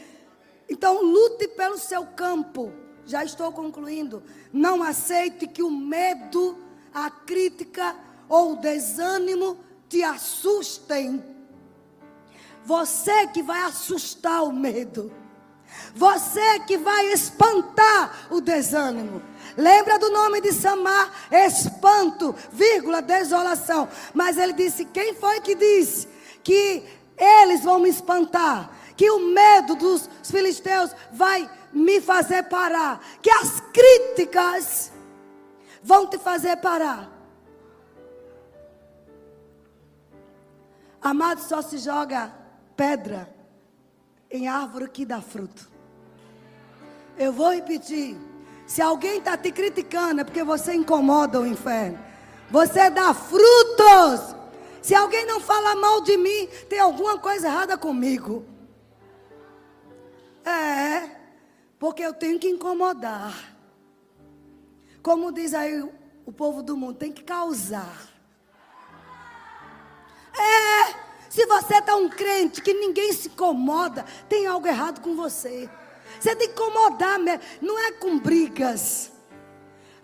Então 0.68 1.00
lute 1.00 1.46
pelo 1.48 1.78
seu 1.78 2.04
campo. 2.04 2.72
Já 3.06 3.24
estou 3.24 3.50
concluindo. 3.52 4.22
Não 4.52 4.82
aceite 4.82 5.46
que 5.46 5.62
o 5.62 5.70
medo, 5.70 6.58
a 6.92 7.08
crítica 7.08 7.96
ou 8.28 8.52
o 8.52 8.56
desânimo 8.56 9.56
te 9.88 10.02
assustem. 10.02 11.24
Você 12.64 13.28
que 13.28 13.42
vai 13.42 13.62
assustar 13.62 14.42
o 14.42 14.52
medo. 14.52 15.12
Você 15.94 16.60
que 16.66 16.76
vai 16.76 17.12
espantar 17.12 18.26
o 18.30 18.40
desânimo. 18.40 19.22
Lembra 19.56 19.98
do 19.98 20.10
nome 20.10 20.40
de 20.40 20.52
Samar? 20.52 21.10
Espanto, 21.30 22.34
vírgula, 22.52 23.02
desolação. 23.02 23.88
Mas 24.14 24.38
ele 24.38 24.52
disse: 24.52 24.84
quem 24.84 25.14
foi 25.14 25.40
que 25.40 25.54
disse 25.54 26.08
que 26.42 26.82
eles 27.16 27.62
vão 27.62 27.78
me 27.80 27.88
espantar? 27.88 28.70
Que 28.96 29.10
o 29.10 29.32
medo 29.32 29.74
dos 29.76 30.08
filisteus 30.22 30.94
vai 31.12 31.50
me 31.72 32.00
fazer 32.00 32.44
parar? 32.44 33.00
Que 33.22 33.30
as 33.30 33.60
críticas 33.72 34.92
vão 35.82 36.06
te 36.06 36.18
fazer 36.18 36.56
parar? 36.56 37.10
Amado, 41.00 41.40
só 41.40 41.62
se 41.62 41.78
joga 41.78 42.32
pedra 42.76 43.34
em 44.30 44.48
árvore 44.48 44.88
que 44.88 45.04
dá 45.04 45.20
fruto. 45.20 45.68
Eu 47.16 47.32
vou 47.32 47.52
repetir. 47.52 48.16
Se 48.70 48.80
alguém 48.80 49.18
está 49.18 49.36
te 49.36 49.50
criticando, 49.50 50.20
é 50.20 50.24
porque 50.24 50.44
você 50.44 50.72
incomoda 50.72 51.40
o 51.40 51.44
inferno. 51.44 51.98
Você 52.52 52.88
dá 52.88 53.12
frutos. 53.12 54.36
Se 54.80 54.94
alguém 54.94 55.26
não 55.26 55.40
fala 55.40 55.74
mal 55.74 56.00
de 56.02 56.16
mim, 56.16 56.46
tem 56.68 56.78
alguma 56.78 57.18
coisa 57.18 57.48
errada 57.48 57.76
comigo. 57.76 58.44
É, 60.44 61.16
porque 61.80 62.00
eu 62.00 62.14
tenho 62.14 62.38
que 62.38 62.48
incomodar. 62.48 63.34
Como 65.02 65.32
diz 65.32 65.52
aí 65.52 65.82
o 66.24 66.30
povo 66.30 66.62
do 66.62 66.76
mundo, 66.76 66.94
tem 66.94 67.10
que 67.10 67.24
causar. 67.24 68.08
É, 70.32 70.94
se 71.28 71.44
você 71.44 71.78
está 71.78 71.96
um 71.96 72.08
crente 72.08 72.62
que 72.62 72.72
ninguém 72.72 73.12
se 73.12 73.26
incomoda, 73.30 74.04
tem 74.28 74.46
algo 74.46 74.68
errado 74.68 75.00
com 75.00 75.16
você. 75.16 75.68
Você 76.20 76.36
tem 76.36 76.48
que 76.48 76.52
incomodar 76.52 77.18
mesmo. 77.18 77.40
Não 77.62 77.78
é 77.78 77.92
com 77.92 78.18
brigas. 78.18 79.10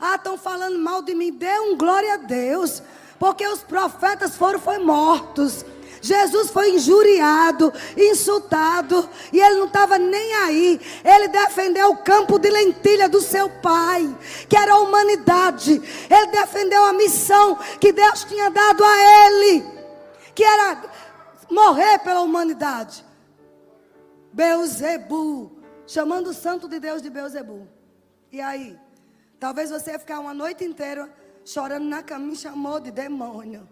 Ah, 0.01 0.15
estão 0.17 0.39
falando 0.39 0.79
mal 0.79 1.03
de 1.03 1.15
mim. 1.15 1.31
Dê 1.31 1.59
um 1.61 1.77
glória 1.77 2.15
a 2.15 2.17
Deus. 2.17 2.83
Porque 3.19 3.47
os 3.47 3.63
profetas 3.63 4.35
foram 4.35 4.59
foi 4.59 4.79
mortos. 4.79 5.65
Jesus 6.01 6.51
foi 6.51 6.71
injuriado, 6.71 7.73
insultado, 7.97 9.09
e 9.33 9.41
ele 9.41 9.57
não 9.57 9.67
estava 9.67 9.99
nem 9.99 10.35
aí. 10.35 10.81
Ele 11.05 11.29
defendeu 11.29 11.91
o 11.91 11.97
campo 11.97 12.39
de 12.39 12.49
lentilha 12.49 13.09
do 13.09 13.21
seu 13.21 13.49
pai, 13.61 14.17
que 14.49 14.57
era 14.57 14.75
a 14.75 14.79
humanidade. 14.79 15.83
Ele 16.09 16.27
defendeu 16.29 16.85
a 16.85 16.93
missão 16.93 17.59
que 17.81 17.93
Deus 17.93 18.25
tinha 18.25 18.51
dado 18.51 18.85
a 18.85 19.27
ele, 19.27 19.67
que 20.35 20.45
era 20.45 20.85
morrer 21.51 21.99
pela 22.01 22.21
humanidade. 22.21 23.05
Beuzebu 24.33 25.56
chamando 25.87 26.29
o 26.29 26.35
santo 26.35 26.69
de 26.69 26.81
Deus 26.81 27.01
de 27.01 27.11
Beuzebu. 27.11 27.67
E 28.33 28.41
aí? 28.41 28.79
Talvez 29.39 29.71
você 29.71 29.93
ia 29.93 29.99
ficar 29.99 30.19
uma 30.19 30.35
noite 30.35 30.65
inteira 30.65 31.13
chorando 31.45 31.85
na 31.85 32.03
cama, 32.03 32.27
me 32.27 32.37
chamou 32.37 32.81
de 32.81 32.91
demônio. 32.91 33.69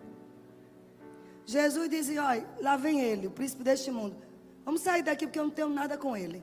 Jesus 1.46 1.88
dizia: 1.88 2.24
Olha, 2.24 2.46
lá 2.60 2.76
vem 2.76 3.00
ele, 3.00 3.26
o 3.26 3.30
príncipe 3.30 3.62
deste 3.62 3.90
mundo. 3.90 4.16
Vamos 4.64 4.80
sair 4.80 5.02
daqui 5.02 5.26
porque 5.26 5.38
eu 5.38 5.44
não 5.44 5.50
tenho 5.50 5.68
nada 5.68 5.98
com 5.98 6.16
ele. 6.16 6.42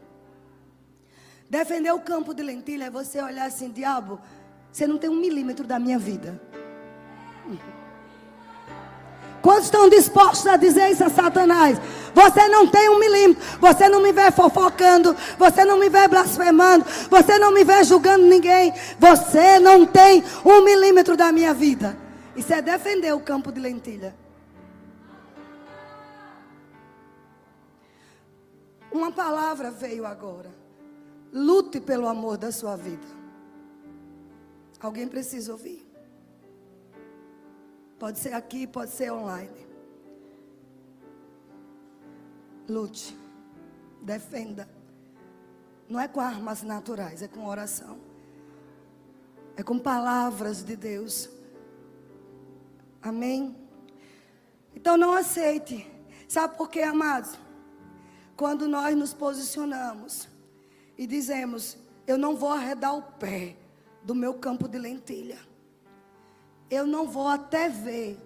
Defender 1.49 1.91
o 1.91 1.99
campo 1.99 2.33
de 2.33 2.43
lentilha 2.43 2.85
é 2.85 2.89
você 2.89 3.21
olhar 3.21 3.45
assim, 3.45 3.69
diabo, 3.69 4.19
você 4.71 4.87
não 4.87 4.97
tem 4.97 5.09
um 5.09 5.19
milímetro 5.19 5.65
da 5.67 5.79
minha 5.79 5.99
vida. 5.99 6.39
Quantos 9.41 9.65
estão 9.65 9.89
dispostos 9.89 10.45
a 10.47 10.55
dizer 10.55 10.91
isso 10.91 11.03
a 11.03 11.09
Satanás? 11.09 11.77
Você 12.13 12.47
não 12.47 12.67
tem 12.67 12.89
um 12.89 12.99
milímetro. 12.99 13.43
Você 13.59 13.89
não 13.89 14.01
me 14.01 14.11
vê 14.11 14.31
fofocando. 14.31 15.15
Você 15.37 15.65
não 15.65 15.79
me 15.79 15.89
vê 15.89 16.07
blasfemando. 16.07 16.85
Você 17.09 17.37
não 17.39 17.51
me 17.53 17.63
vê 17.63 17.83
julgando 17.83 18.25
ninguém. 18.25 18.73
Você 18.99 19.59
não 19.59 19.85
tem 19.85 20.23
um 20.45 20.63
milímetro 20.63 21.15
da 21.15 21.31
minha 21.31 21.53
vida. 21.53 21.97
Isso 22.35 22.53
é 22.53 22.61
defender 22.61 23.13
o 23.13 23.19
campo 23.19 23.51
de 23.51 23.59
lentilha. 23.59 24.15
Uma 28.91 29.11
palavra 29.11 29.71
veio 29.71 30.05
agora. 30.05 30.49
Lute 31.31 31.79
pelo 31.79 32.07
amor 32.07 32.37
da 32.37 32.51
sua 32.51 32.75
vida. 32.75 33.07
Alguém 34.81 35.07
precisa 35.07 35.51
ouvir. 35.51 35.87
Pode 37.97 38.19
ser 38.19 38.33
aqui, 38.33 38.65
pode 38.65 38.91
ser 38.91 39.11
online. 39.11 39.70
Lute. 42.67 43.17
Defenda. 44.01 44.67
Não 45.87 45.99
é 45.99 46.07
com 46.07 46.19
armas 46.19 46.63
naturais, 46.63 47.21
é 47.21 47.27
com 47.27 47.45
oração. 47.45 47.99
É 49.55 49.63
com 49.63 49.77
palavras 49.77 50.63
de 50.63 50.75
Deus. 50.75 51.29
Amém? 53.01 53.55
Então 54.75 54.97
não 54.97 55.13
aceite. 55.13 55.89
Sabe 56.27 56.55
por 56.55 56.69
quê, 56.69 56.81
amados? 56.81 57.37
Quando 58.37 58.67
nós 58.67 58.95
nos 58.95 59.13
posicionamos 59.13 60.27
e 60.97 61.05
dizemos: 61.05 61.77
eu 62.07 62.17
não 62.17 62.35
vou 62.35 62.49
arredar 62.49 62.95
o 62.95 63.01
pé 63.01 63.55
do 64.03 64.15
meu 64.15 64.33
campo 64.35 64.67
de 64.67 64.77
lentilha. 64.77 65.39
Eu 66.69 66.87
não 66.87 67.07
vou 67.07 67.27
até 67.27 67.69
ver 67.69 68.17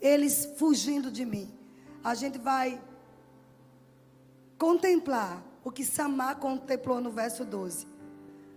eles 0.00 0.44
fugindo 0.56 1.10
de 1.10 1.24
mim. 1.24 1.52
A 2.02 2.14
gente 2.14 2.38
vai 2.38 2.80
contemplar 4.58 5.42
o 5.64 5.70
que 5.70 5.84
Samar 5.84 6.36
contemplou 6.36 7.00
no 7.00 7.10
verso 7.10 7.44
12. 7.44 7.86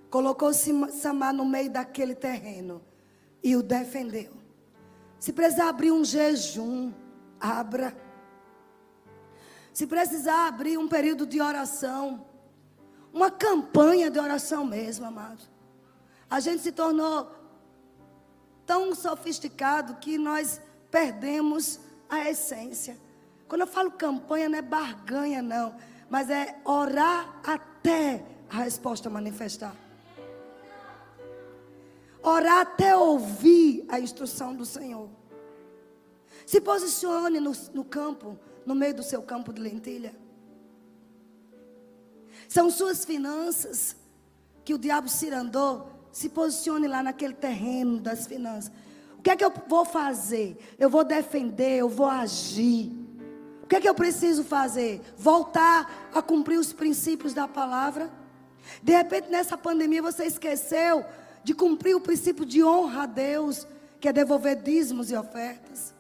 Colocou 0.10 0.52
Samar 0.54 1.34
no 1.34 1.46
meio 1.46 1.70
daquele 1.70 2.16
terreno 2.16 2.82
e 3.44 3.56
o 3.56 3.64
defendeu. 3.64 4.34
Se 5.20 5.34
precisar 5.34 5.70
abrir 5.70 5.92
um 5.92 6.04
jejum, 6.04 6.94
abra. 7.40 7.96
Se 9.74 9.86
precisar 9.86 10.48
abrir 10.48 10.78
um 10.78 10.88
período 10.88 11.26
de 11.26 11.42
oração, 11.42 12.26
uma 13.14 13.32
campanha 13.32 14.10
de 14.10 14.20
oração 14.20 14.66
mesmo, 14.66 15.06
amado. 15.06 15.42
A 16.30 16.40
gente 16.40 16.62
se 16.62 16.72
tornou 16.72 17.32
tão 18.66 18.94
sofisticado 18.94 19.96
que 19.96 20.18
nós 20.18 20.62
perdemos 20.92 21.80
a 22.10 22.30
essência. 22.30 22.98
Quando 23.48 23.62
eu 23.62 23.68
falo 23.68 23.92
campanha, 23.92 24.50
não 24.50 24.58
é 24.58 24.62
barganha, 24.62 25.42
não. 25.42 25.76
Mas 26.10 26.30
é 26.30 26.60
orar 26.66 27.40
até 27.44 28.24
a 28.50 28.58
resposta 28.58 29.10
manifestar. 29.10 29.76
Orar 32.22 32.60
até 32.60 32.96
ouvir 32.96 33.86
a 33.88 34.00
instrução 34.00 34.54
do 34.56 34.66
Senhor. 34.66 35.10
Se 36.46 36.60
posicione 36.60 37.40
no, 37.40 37.52
no 37.74 37.86
campo, 37.86 38.38
no 38.66 38.76
meio 38.76 38.94
do 38.94 39.04
seu 39.04 39.22
campo 39.22 39.54
de 39.54 39.62
lentilha. 39.62 40.14
São 42.50 42.70
suas 42.70 43.06
finanças 43.06 43.96
que 44.64 44.74
o 44.74 44.78
diabo 44.78 45.10
cirandou. 45.10 45.90
Se 46.12 46.30
posicione 46.30 46.88
lá 46.88 47.04
naquele 47.04 47.34
terreno 47.34 48.00
das 48.00 48.26
finanças. 48.26 48.72
O 49.18 49.22
que 49.22 49.30
é 49.30 49.36
que 49.36 49.44
eu 49.44 49.54
vou 49.68 49.86
fazer? 49.86 50.58
Eu 50.80 50.90
vou 50.90 51.04
defender, 51.04 51.78
eu 51.78 51.90
vou 51.90 52.08
agir. 52.08 53.07
O 53.68 53.70
que 53.70 53.76
é 53.76 53.82
que 53.82 53.90
eu 53.90 53.94
preciso 53.94 54.46
fazer? 54.46 55.02
Voltar 55.18 56.10
a 56.14 56.22
cumprir 56.22 56.58
os 56.58 56.72
princípios 56.72 57.34
da 57.34 57.50
palavra? 57.50 58.10
De 58.82 58.94
repente, 58.94 59.30
nessa 59.30 59.58
pandemia, 59.58 60.02
você 60.02 60.24
esqueceu 60.24 61.04
de 61.44 61.54
cumprir 61.54 61.94
o 61.94 62.00
princípio 62.00 62.46
de 62.46 62.64
honra 62.64 63.04
a 63.04 63.06
Deus, 63.06 63.68
que 64.00 64.08
é 64.08 64.14
devolver 64.14 64.56
dízimos 64.62 65.12
e 65.12 65.18
ofertas. 65.18 65.94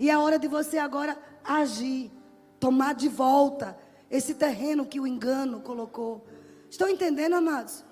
E 0.00 0.10
é 0.10 0.18
hora 0.18 0.36
de 0.36 0.48
você 0.48 0.78
agora 0.78 1.16
agir, 1.44 2.10
tomar 2.58 2.92
de 2.92 3.08
volta 3.08 3.78
esse 4.10 4.34
terreno 4.34 4.84
que 4.84 4.98
o 4.98 5.06
engano 5.06 5.60
colocou. 5.60 6.26
Estão 6.68 6.88
entendendo, 6.88 7.34
amados? 7.34 7.84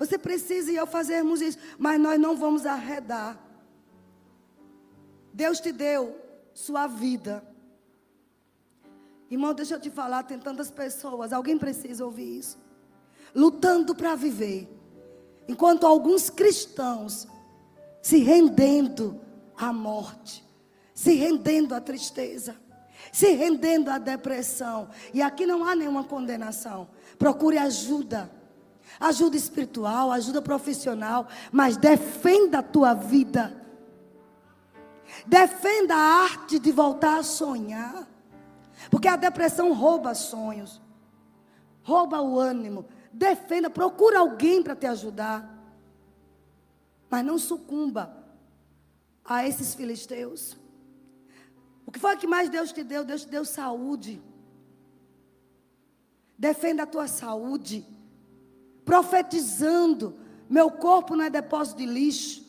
Você 0.00 0.18
precisa 0.18 0.72
e 0.72 0.74
eu 0.74 0.84
fazermos 0.84 1.40
isso, 1.40 1.58
mas 1.78 2.00
nós 2.00 2.18
não 2.18 2.36
vamos 2.36 2.66
arredar. 2.66 3.38
Deus 5.32 5.60
te 5.60 5.70
deu 5.70 6.23
sua 6.54 6.86
vida. 6.86 7.44
Irmão, 9.30 9.52
deixa 9.52 9.74
eu 9.74 9.80
te 9.80 9.90
falar, 9.90 10.22
tem 10.22 10.38
tantas 10.38 10.70
pessoas, 10.70 11.32
alguém 11.32 11.58
precisa 11.58 12.04
ouvir 12.04 12.38
isso. 12.38 12.58
Lutando 13.34 13.94
para 13.94 14.14
viver. 14.14 14.68
Enquanto 15.48 15.86
alguns 15.86 16.30
cristãos 16.30 17.26
se 18.00 18.18
rendendo 18.18 19.20
à 19.56 19.72
morte, 19.72 20.44
se 20.94 21.14
rendendo 21.14 21.74
à 21.74 21.80
tristeza 21.80 22.56
se 23.14 23.32
rendendo 23.32 23.90
à 23.90 23.98
depressão. 23.98 24.88
E 25.12 25.22
aqui 25.22 25.46
não 25.46 25.64
há 25.64 25.76
nenhuma 25.76 26.02
condenação. 26.02 26.88
Procure 27.16 27.56
ajuda. 27.58 28.28
Ajuda 28.98 29.36
espiritual, 29.36 30.10
ajuda 30.10 30.42
profissional, 30.42 31.28
mas 31.52 31.76
defenda 31.76 32.58
a 32.58 32.62
tua 32.62 32.92
vida. 32.92 33.63
Defenda 35.26 35.94
a 35.94 36.22
arte 36.24 36.58
de 36.58 36.72
voltar 36.72 37.18
a 37.18 37.22
sonhar. 37.22 38.08
Porque 38.90 39.08
a 39.08 39.16
depressão 39.16 39.72
rouba 39.72 40.14
sonhos. 40.14 40.80
Rouba 41.82 42.20
o 42.20 42.38
ânimo. 42.38 42.86
Defenda, 43.12 43.70
procura 43.70 44.18
alguém 44.18 44.62
para 44.62 44.74
te 44.74 44.86
ajudar. 44.86 45.50
Mas 47.08 47.24
não 47.24 47.38
sucumba 47.38 48.24
a 49.24 49.46
esses 49.46 49.74
filisteus. 49.74 50.56
O 51.86 51.92
que 51.92 51.98
foi 51.98 52.16
que 52.16 52.26
mais 52.26 52.48
Deus 52.48 52.72
te 52.72 52.82
deu? 52.82 53.04
Deus 53.04 53.22
te 53.22 53.28
deu 53.28 53.44
saúde. 53.44 54.20
Defenda 56.36 56.82
a 56.82 56.86
tua 56.86 57.06
saúde. 57.06 57.86
Profetizando. 58.84 60.18
Meu 60.48 60.70
corpo 60.70 61.16
não 61.16 61.24
é 61.24 61.30
depósito 61.30 61.78
de 61.78 61.86
lixo. 61.86 62.43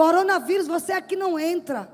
Coronavírus, 0.00 0.66
você 0.66 0.92
aqui 0.92 1.14
não 1.14 1.38
entra. 1.38 1.86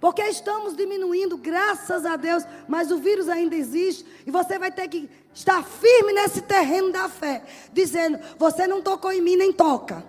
Porque 0.00 0.20
estamos 0.22 0.76
diminuindo, 0.76 1.36
graças 1.36 2.04
a 2.04 2.16
Deus, 2.16 2.44
mas 2.66 2.90
o 2.90 2.98
vírus 2.98 3.28
ainda 3.28 3.54
existe 3.54 4.04
e 4.26 4.32
você 4.32 4.58
vai 4.58 4.72
ter 4.72 4.88
que 4.88 5.08
estar 5.32 5.62
firme 5.62 6.12
nesse 6.12 6.42
terreno 6.42 6.90
da 6.90 7.08
fé, 7.08 7.44
dizendo: 7.72 8.18
Você 8.36 8.66
não 8.66 8.82
tocou 8.82 9.12
em 9.12 9.20
mim, 9.20 9.36
nem 9.36 9.52
toca. 9.52 10.04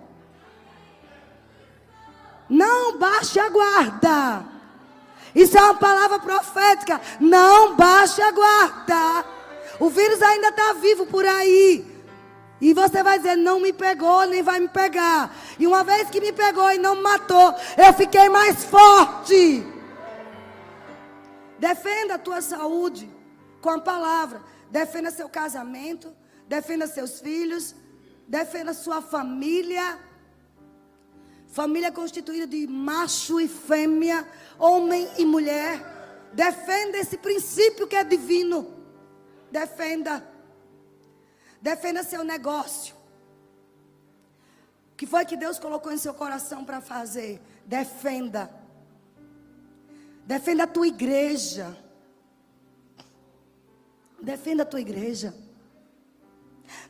Não 2.50 2.98
baixe 2.98 3.38
a 3.38 3.50
guarda. 3.50 4.44
Isso 5.32 5.56
é 5.56 5.62
uma 5.62 5.74
palavra 5.74 6.18
profética. 6.18 7.00
Não 7.20 7.76
baixe 7.76 8.20
a 8.20 8.32
guarda. 8.32 9.24
O 9.78 9.88
vírus 9.90 10.20
ainda 10.22 10.48
está 10.48 10.72
vivo 10.72 11.06
por 11.06 11.24
aí. 11.24 11.86
E 12.60 12.72
você 12.72 13.02
vai 13.02 13.18
dizer, 13.18 13.36
não 13.36 13.60
me 13.60 13.72
pegou, 13.72 14.24
nem 14.24 14.42
vai 14.42 14.58
me 14.58 14.68
pegar. 14.68 15.30
E 15.58 15.66
uma 15.66 15.82
vez 15.84 16.10
que 16.10 16.20
me 16.20 16.32
pegou 16.32 16.70
e 16.70 16.78
não 16.78 16.96
me 16.96 17.02
matou, 17.02 17.54
eu 17.76 17.92
fiquei 17.94 18.28
mais 18.28 18.64
forte. 18.64 19.64
Defenda 21.58 22.14
a 22.14 22.18
tua 22.18 22.40
saúde 22.42 23.10
com 23.60 23.70
a 23.70 23.80
palavra. 23.80 24.42
Defenda 24.70 25.10
seu 25.10 25.28
casamento. 25.28 26.14
Defenda 26.46 26.86
seus 26.86 27.20
filhos. 27.20 27.74
Defenda 28.26 28.74
sua 28.74 29.00
família. 29.00 29.98
Família 31.48 31.90
constituída 31.90 32.46
de 32.46 32.66
macho 32.66 33.40
e 33.40 33.48
fêmea, 33.48 34.28
homem 34.58 35.08
e 35.16 35.24
mulher. 35.24 35.80
Defenda 36.32 36.98
esse 36.98 37.16
princípio 37.16 37.86
que 37.86 37.96
é 37.96 38.04
divino. 38.04 38.74
Defenda. 39.50 40.26
Defenda 41.62 42.02
seu 42.02 42.22
negócio. 42.24 42.95
O 44.96 44.98
que 44.98 45.06
foi 45.06 45.26
que 45.26 45.36
Deus 45.36 45.58
colocou 45.58 45.92
em 45.92 45.98
seu 45.98 46.14
coração 46.14 46.64
para 46.64 46.80
fazer? 46.80 47.38
Defenda. 47.66 48.50
Defenda 50.24 50.62
a 50.62 50.66
tua 50.66 50.88
igreja. 50.88 51.76
Defenda 54.22 54.62
a 54.62 54.66
tua 54.66 54.80
igreja. 54.80 55.34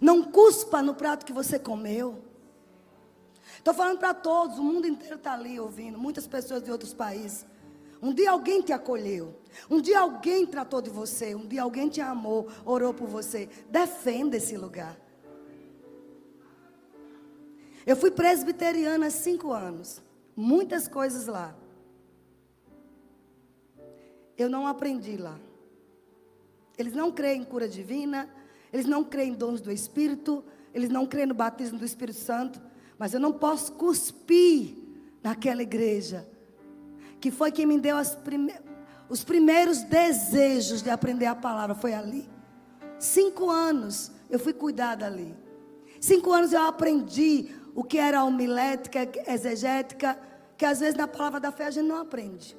Não 0.00 0.22
cuspa 0.22 0.80
no 0.80 0.94
prato 0.94 1.26
que 1.26 1.32
você 1.32 1.58
comeu. 1.58 2.22
Estou 3.58 3.74
falando 3.74 3.98
para 3.98 4.14
todos, 4.14 4.56
o 4.56 4.62
mundo 4.62 4.86
inteiro 4.86 5.16
está 5.16 5.32
ali 5.32 5.58
ouvindo, 5.58 5.98
muitas 5.98 6.28
pessoas 6.28 6.62
de 6.62 6.70
outros 6.70 6.94
países. 6.94 7.44
Um 8.00 8.14
dia 8.14 8.30
alguém 8.30 8.62
te 8.62 8.72
acolheu. 8.72 9.34
Um 9.68 9.80
dia 9.80 9.98
alguém 9.98 10.46
tratou 10.46 10.80
de 10.80 10.90
você. 10.90 11.34
Um 11.34 11.44
dia 11.44 11.64
alguém 11.64 11.88
te 11.88 12.00
amou, 12.00 12.46
orou 12.64 12.94
por 12.94 13.08
você. 13.08 13.48
Defenda 13.68 14.36
esse 14.36 14.56
lugar. 14.56 14.96
Eu 17.86 17.94
fui 17.94 18.10
presbiteriana 18.10 19.06
há 19.06 19.10
cinco 19.10 19.52
anos. 19.52 20.02
Muitas 20.34 20.88
coisas 20.88 21.26
lá. 21.26 21.54
Eu 24.36 24.50
não 24.50 24.66
aprendi 24.66 25.16
lá. 25.16 25.38
Eles 26.76 26.92
não 26.92 27.12
creem 27.12 27.42
em 27.42 27.44
cura 27.44 27.68
divina. 27.68 28.28
Eles 28.72 28.86
não 28.86 29.04
creem 29.04 29.30
em 29.30 29.34
dons 29.34 29.60
do 29.60 29.70
Espírito. 29.70 30.44
Eles 30.74 30.90
não 30.90 31.06
creem 31.06 31.26
no 31.26 31.34
batismo 31.34 31.78
do 31.78 31.84
Espírito 31.84 32.18
Santo. 32.18 32.60
Mas 32.98 33.14
eu 33.14 33.20
não 33.20 33.32
posso 33.32 33.72
cuspir 33.72 34.74
naquela 35.22 35.62
igreja. 35.62 36.28
Que 37.20 37.30
foi 37.30 37.52
quem 37.52 37.66
me 37.66 37.78
deu 37.78 37.96
prime 38.24 38.52
os 39.08 39.22
primeiros 39.22 39.84
desejos 39.84 40.82
de 40.82 40.90
aprender 40.90 41.26
a 41.26 41.34
palavra. 41.36 41.76
Foi 41.76 41.94
ali. 41.94 42.28
Cinco 42.98 43.48
anos 43.48 44.10
eu 44.28 44.40
fui 44.40 44.52
cuidada 44.52 45.06
ali. 45.06 45.32
Cinco 46.00 46.32
anos 46.32 46.52
eu 46.52 46.62
aprendi 46.62 47.54
o 47.76 47.84
que 47.84 47.98
era 47.98 48.24
homilética, 48.24 49.06
exegética, 49.30 50.18
que 50.56 50.64
às 50.64 50.80
vezes 50.80 50.94
na 50.94 51.06
palavra 51.06 51.38
da 51.38 51.52
fé 51.52 51.66
a 51.66 51.70
gente 51.70 51.86
não 51.86 52.00
aprende. 52.00 52.56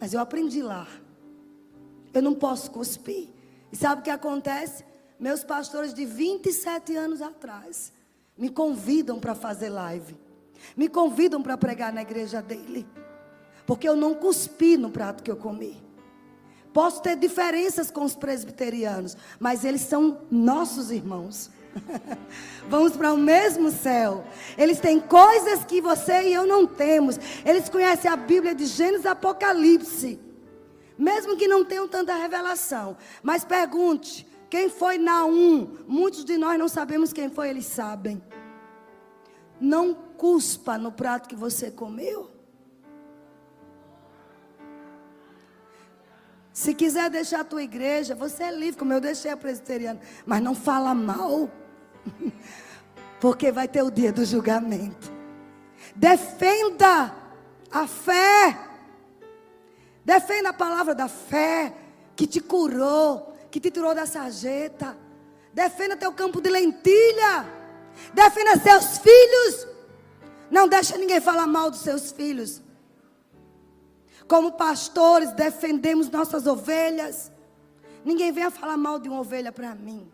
Mas 0.00 0.14
eu 0.14 0.20
aprendi 0.20 0.62
lá. 0.62 0.88
Eu 2.14 2.22
não 2.22 2.32
posso 2.32 2.70
cuspir. 2.70 3.28
E 3.70 3.76
sabe 3.76 4.00
o 4.00 4.04
que 4.04 4.08
acontece? 4.10 4.84
Meus 5.20 5.44
pastores 5.44 5.92
de 5.92 6.06
27 6.06 6.96
anos 6.96 7.20
atrás 7.20 7.92
me 8.36 8.48
convidam 8.48 9.20
para 9.20 9.34
fazer 9.34 9.68
live. 9.68 10.16
Me 10.74 10.88
convidam 10.88 11.42
para 11.42 11.58
pregar 11.58 11.92
na 11.92 12.00
igreja 12.00 12.40
dele. 12.40 12.86
Porque 13.66 13.86
eu 13.86 13.94
não 13.94 14.14
cuspi 14.14 14.78
no 14.78 14.90
prato 14.90 15.22
que 15.22 15.30
eu 15.30 15.36
comi. 15.36 15.82
Posso 16.72 17.02
ter 17.02 17.16
diferenças 17.16 17.90
com 17.90 18.02
os 18.02 18.16
presbiterianos, 18.16 19.14
mas 19.38 19.62
eles 19.62 19.82
são 19.82 20.22
nossos 20.30 20.90
irmãos. 20.90 21.50
Vamos 22.68 22.96
para 22.96 23.12
o 23.12 23.16
mesmo 23.16 23.70
céu. 23.70 24.24
Eles 24.56 24.80
têm 24.80 25.00
coisas 25.00 25.64
que 25.64 25.80
você 25.80 26.22
e 26.28 26.32
eu 26.32 26.46
não 26.46 26.66
temos. 26.66 27.18
Eles 27.44 27.68
conhecem 27.68 28.10
a 28.10 28.16
Bíblia 28.16 28.54
de 28.54 28.66
Gênesis 28.66 29.04
e 29.04 29.08
Apocalipse. 29.08 30.20
Mesmo 30.96 31.36
que 31.36 31.48
não 31.48 31.64
tenham 31.64 31.88
tanta 31.88 32.14
revelação. 32.14 32.96
Mas 33.22 33.44
pergunte: 33.44 34.26
quem 34.48 34.68
foi 34.68 34.98
Naum? 34.98 35.78
Muitos 35.86 36.24
de 36.24 36.36
nós 36.36 36.58
não 36.58 36.68
sabemos 36.68 37.12
quem 37.12 37.30
foi, 37.30 37.48
eles 37.48 37.66
sabem. 37.66 38.22
Não 39.60 39.94
cuspa 39.94 40.76
no 40.76 40.92
prato 40.92 41.28
que 41.28 41.36
você 41.36 41.70
comeu. 41.70 42.30
Se 46.52 46.74
quiser 46.74 47.08
deixar 47.08 47.40
a 47.40 47.44
tua 47.44 47.62
igreja, 47.62 48.14
você 48.14 48.44
é 48.44 48.50
livre, 48.50 48.78
como 48.78 48.92
eu 48.92 49.00
deixei 49.00 49.30
a 49.30 49.36
presbiteriana. 49.36 50.00
Mas 50.26 50.42
não 50.42 50.54
fala 50.54 50.94
mal. 50.94 51.50
Porque 53.20 53.52
vai 53.52 53.68
ter 53.68 53.82
o 53.82 53.90
dia 53.90 54.12
do 54.12 54.24
julgamento. 54.24 55.12
Defenda 55.94 57.14
a 57.70 57.86
fé. 57.86 58.58
Defenda 60.04 60.50
a 60.50 60.52
palavra 60.52 60.94
da 60.94 61.08
fé 61.08 61.74
que 62.16 62.26
te 62.26 62.40
curou, 62.40 63.36
que 63.50 63.60
te 63.60 63.70
tirou 63.70 63.94
da 63.94 64.06
sarjeta. 64.06 64.96
Defenda 65.52 65.96
teu 65.96 66.12
campo 66.12 66.40
de 66.40 66.50
lentilha. 66.50 67.46
Defenda 68.12 68.56
seus 68.58 68.98
filhos. 68.98 69.68
Não 70.50 70.68
deixa 70.68 70.98
ninguém 70.98 71.20
falar 71.20 71.46
mal 71.46 71.70
dos 71.70 71.80
seus 71.80 72.12
filhos. 72.12 72.60
Como 74.26 74.52
pastores, 74.52 75.32
defendemos 75.32 76.10
nossas 76.10 76.46
ovelhas. 76.46 77.30
Ninguém 78.04 78.32
venha 78.32 78.50
falar 78.50 78.76
mal 78.76 78.98
de 78.98 79.08
uma 79.08 79.20
ovelha 79.20 79.52
para 79.52 79.74
mim. 79.74 80.10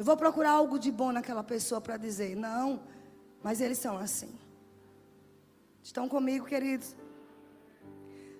Eu 0.00 0.04
vou 0.06 0.16
procurar 0.16 0.52
algo 0.52 0.78
de 0.78 0.90
bom 0.90 1.12
naquela 1.12 1.44
pessoa 1.44 1.78
para 1.78 1.98
dizer, 1.98 2.34
não, 2.34 2.80
mas 3.42 3.60
eles 3.60 3.76
são 3.76 3.98
assim. 3.98 4.34
Estão 5.82 6.08
comigo, 6.08 6.46
queridos? 6.46 6.96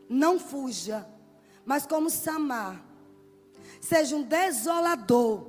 Não 0.09 0.39
fuja, 0.39 1.07
mas 1.63 1.85
como 1.85 2.09
Samar, 2.09 2.83
seja 3.79 4.17
um 4.17 4.23
desolador, 4.23 5.49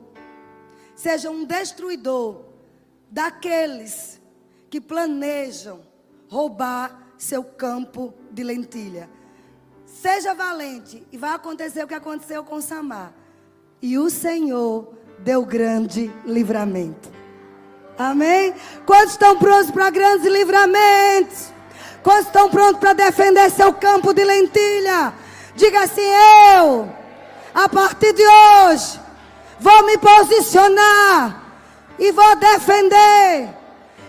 seja 0.98 1.32
um 1.32 1.46
destruidor 1.46 2.44
daqueles 3.10 4.20
que 4.70 4.82
planejam 4.82 5.80
roubar 6.28 7.08
seu 7.18 7.42
campo 7.42 8.14
de 8.30 8.44
lentilha. 8.44 9.10
Seja 9.86 10.34
valente 10.34 11.08
e 11.10 11.18
vai 11.18 11.34
acontecer 11.34 11.86
o 11.86 11.88
que 11.88 11.94
aconteceu 11.94 12.44
com 12.44 12.60
Samar. 12.60 13.14
E 13.82 13.98
o 13.98 14.10
Senhor 14.10 15.00
deu 15.24 15.46
grande 15.46 16.12
livramento. 16.26 17.10
Amém? 17.98 18.54
Quantos 18.86 19.12
estão 19.12 19.38
prontos 19.38 19.72
para 19.72 19.90
grandes 19.90 20.26
livramentos? 20.26 21.52
Quantos 22.04 22.28
estão 22.28 22.50
prontos 22.50 22.80
para 22.80 22.94
defender 22.94 23.50
seu 23.52 23.72
campo 23.74 24.14
de 24.14 24.24
lentilha? 24.24 25.14
Diga 25.56 25.84
assim: 25.84 26.02
eu, 26.56 26.90
a 27.54 27.70
partir 27.70 28.14
de 28.14 28.24
hoje, 28.24 29.00
vou 29.60 29.84
me 29.86 29.98
posicionar 29.98 31.42
e 32.00 32.12
vou 32.12 32.36
defender, 32.38 33.50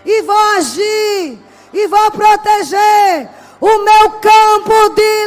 e 0.03 0.21
vou 0.23 0.55
agir, 0.57 1.39
e 1.73 1.87
vou 1.87 2.11
proteger 2.11 3.29
o 3.61 3.83
meu 3.83 4.11
campo 4.19 4.89
de 4.95 5.22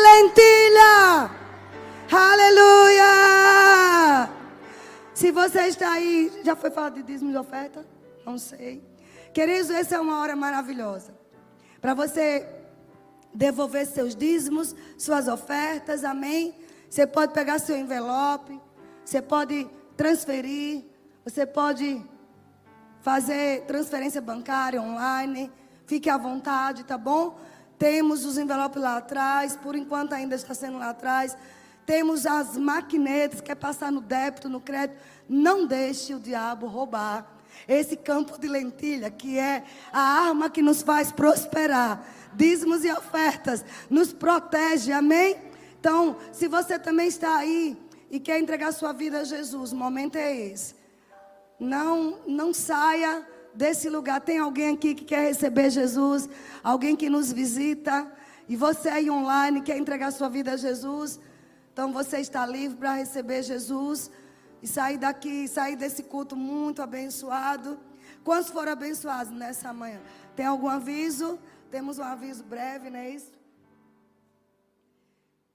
você 5.36 5.66
está 5.66 5.92
aí, 5.92 6.40
já 6.42 6.56
foi 6.56 6.70
falado 6.70 6.94
de 6.94 7.02
dízimo 7.02 7.30
de 7.30 7.36
oferta? 7.36 7.84
Não 8.24 8.38
sei. 8.38 8.82
Queridos, 9.34 9.68
essa 9.68 9.96
é 9.96 10.00
uma 10.00 10.18
hora 10.18 10.34
maravilhosa. 10.34 11.14
Para 11.78 11.92
você 11.92 12.48
devolver 13.34 13.86
seus 13.86 14.16
dízimos, 14.16 14.74
suas 14.96 15.28
ofertas, 15.28 16.04
amém? 16.04 16.54
Você 16.88 17.06
pode 17.06 17.34
pegar 17.34 17.58
seu 17.58 17.76
envelope, 17.76 18.58
você 19.04 19.20
pode 19.20 19.68
transferir, 19.94 20.84
você 21.22 21.44
pode 21.44 22.02
fazer 23.02 23.66
transferência 23.66 24.22
bancária 24.22 24.80
online. 24.80 25.52
Fique 25.84 26.08
à 26.08 26.16
vontade, 26.16 26.82
tá 26.82 26.96
bom? 26.96 27.38
Temos 27.78 28.24
os 28.24 28.38
envelopes 28.38 28.82
lá 28.82 28.96
atrás, 28.96 29.54
por 29.54 29.76
enquanto 29.76 30.14
ainda 30.14 30.34
está 30.34 30.54
sendo 30.54 30.78
lá 30.78 30.90
atrás. 30.90 31.36
Temos 31.84 32.26
as 32.26 32.56
maquinetas, 32.56 33.40
quer 33.40 33.54
passar 33.54 33.92
no 33.92 34.00
débito, 34.00 34.48
no 34.48 34.60
crédito. 34.60 34.98
Não 35.28 35.66
deixe 35.66 36.14
o 36.14 36.20
diabo 36.20 36.66
roubar 36.66 37.36
esse 37.66 37.96
campo 37.96 38.38
de 38.38 38.46
lentilha, 38.46 39.10
que 39.10 39.38
é 39.38 39.64
a 39.92 40.00
arma 40.00 40.50
que 40.50 40.62
nos 40.62 40.82
faz 40.82 41.10
prosperar. 41.10 42.06
Dízimos 42.34 42.84
e 42.84 42.92
ofertas 42.92 43.64
nos 43.88 44.12
protege, 44.12 44.92
amém? 44.92 45.36
Então, 45.80 46.16
se 46.32 46.48
você 46.48 46.78
também 46.78 47.08
está 47.08 47.36
aí 47.36 47.76
e 48.10 48.20
quer 48.20 48.38
entregar 48.38 48.72
sua 48.72 48.92
vida 48.92 49.20
a 49.20 49.24
Jesus, 49.24 49.72
o 49.72 49.76
momento 49.76 50.16
é 50.16 50.36
esse. 50.36 50.74
Não, 51.58 52.18
não 52.26 52.52
saia 52.52 53.26
desse 53.54 53.88
lugar. 53.88 54.20
Tem 54.20 54.38
alguém 54.38 54.74
aqui 54.74 54.94
que 54.94 55.04
quer 55.04 55.28
receber 55.28 55.70
Jesus? 55.70 56.28
Alguém 56.62 56.94
que 56.94 57.08
nos 57.08 57.32
visita? 57.32 58.10
E 58.48 58.54
você 58.54 58.88
aí 58.88 59.10
online 59.10 59.62
quer 59.62 59.76
entregar 59.76 60.12
sua 60.12 60.28
vida 60.28 60.52
a 60.52 60.56
Jesus? 60.56 61.18
Então 61.72 61.92
você 61.92 62.18
está 62.18 62.46
livre 62.46 62.76
para 62.76 62.94
receber 62.94 63.42
Jesus 63.42 64.10
e 64.66 64.68
sair 64.68 64.98
daqui, 64.98 65.46
sair 65.46 65.76
desse 65.76 66.02
culto 66.02 66.34
muito 66.34 66.82
abençoado. 66.82 67.78
Quantos 68.24 68.50
foram 68.50 68.72
abençoados 68.72 69.32
nessa 69.32 69.72
manhã? 69.72 70.00
Tem 70.34 70.44
algum 70.44 70.68
aviso? 70.68 71.38
Temos 71.70 72.00
um 72.00 72.02
aviso 72.02 72.42
breve, 72.42 72.90
não 72.90 72.98
é 72.98 73.10
isso? 73.10 73.32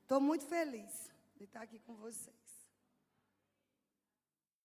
Estou 0.04 0.22
muito 0.22 0.46
feliz 0.46 1.12
de 1.36 1.44
estar 1.44 1.62
aqui 1.62 1.78
com 1.80 1.94
você. 1.96 2.32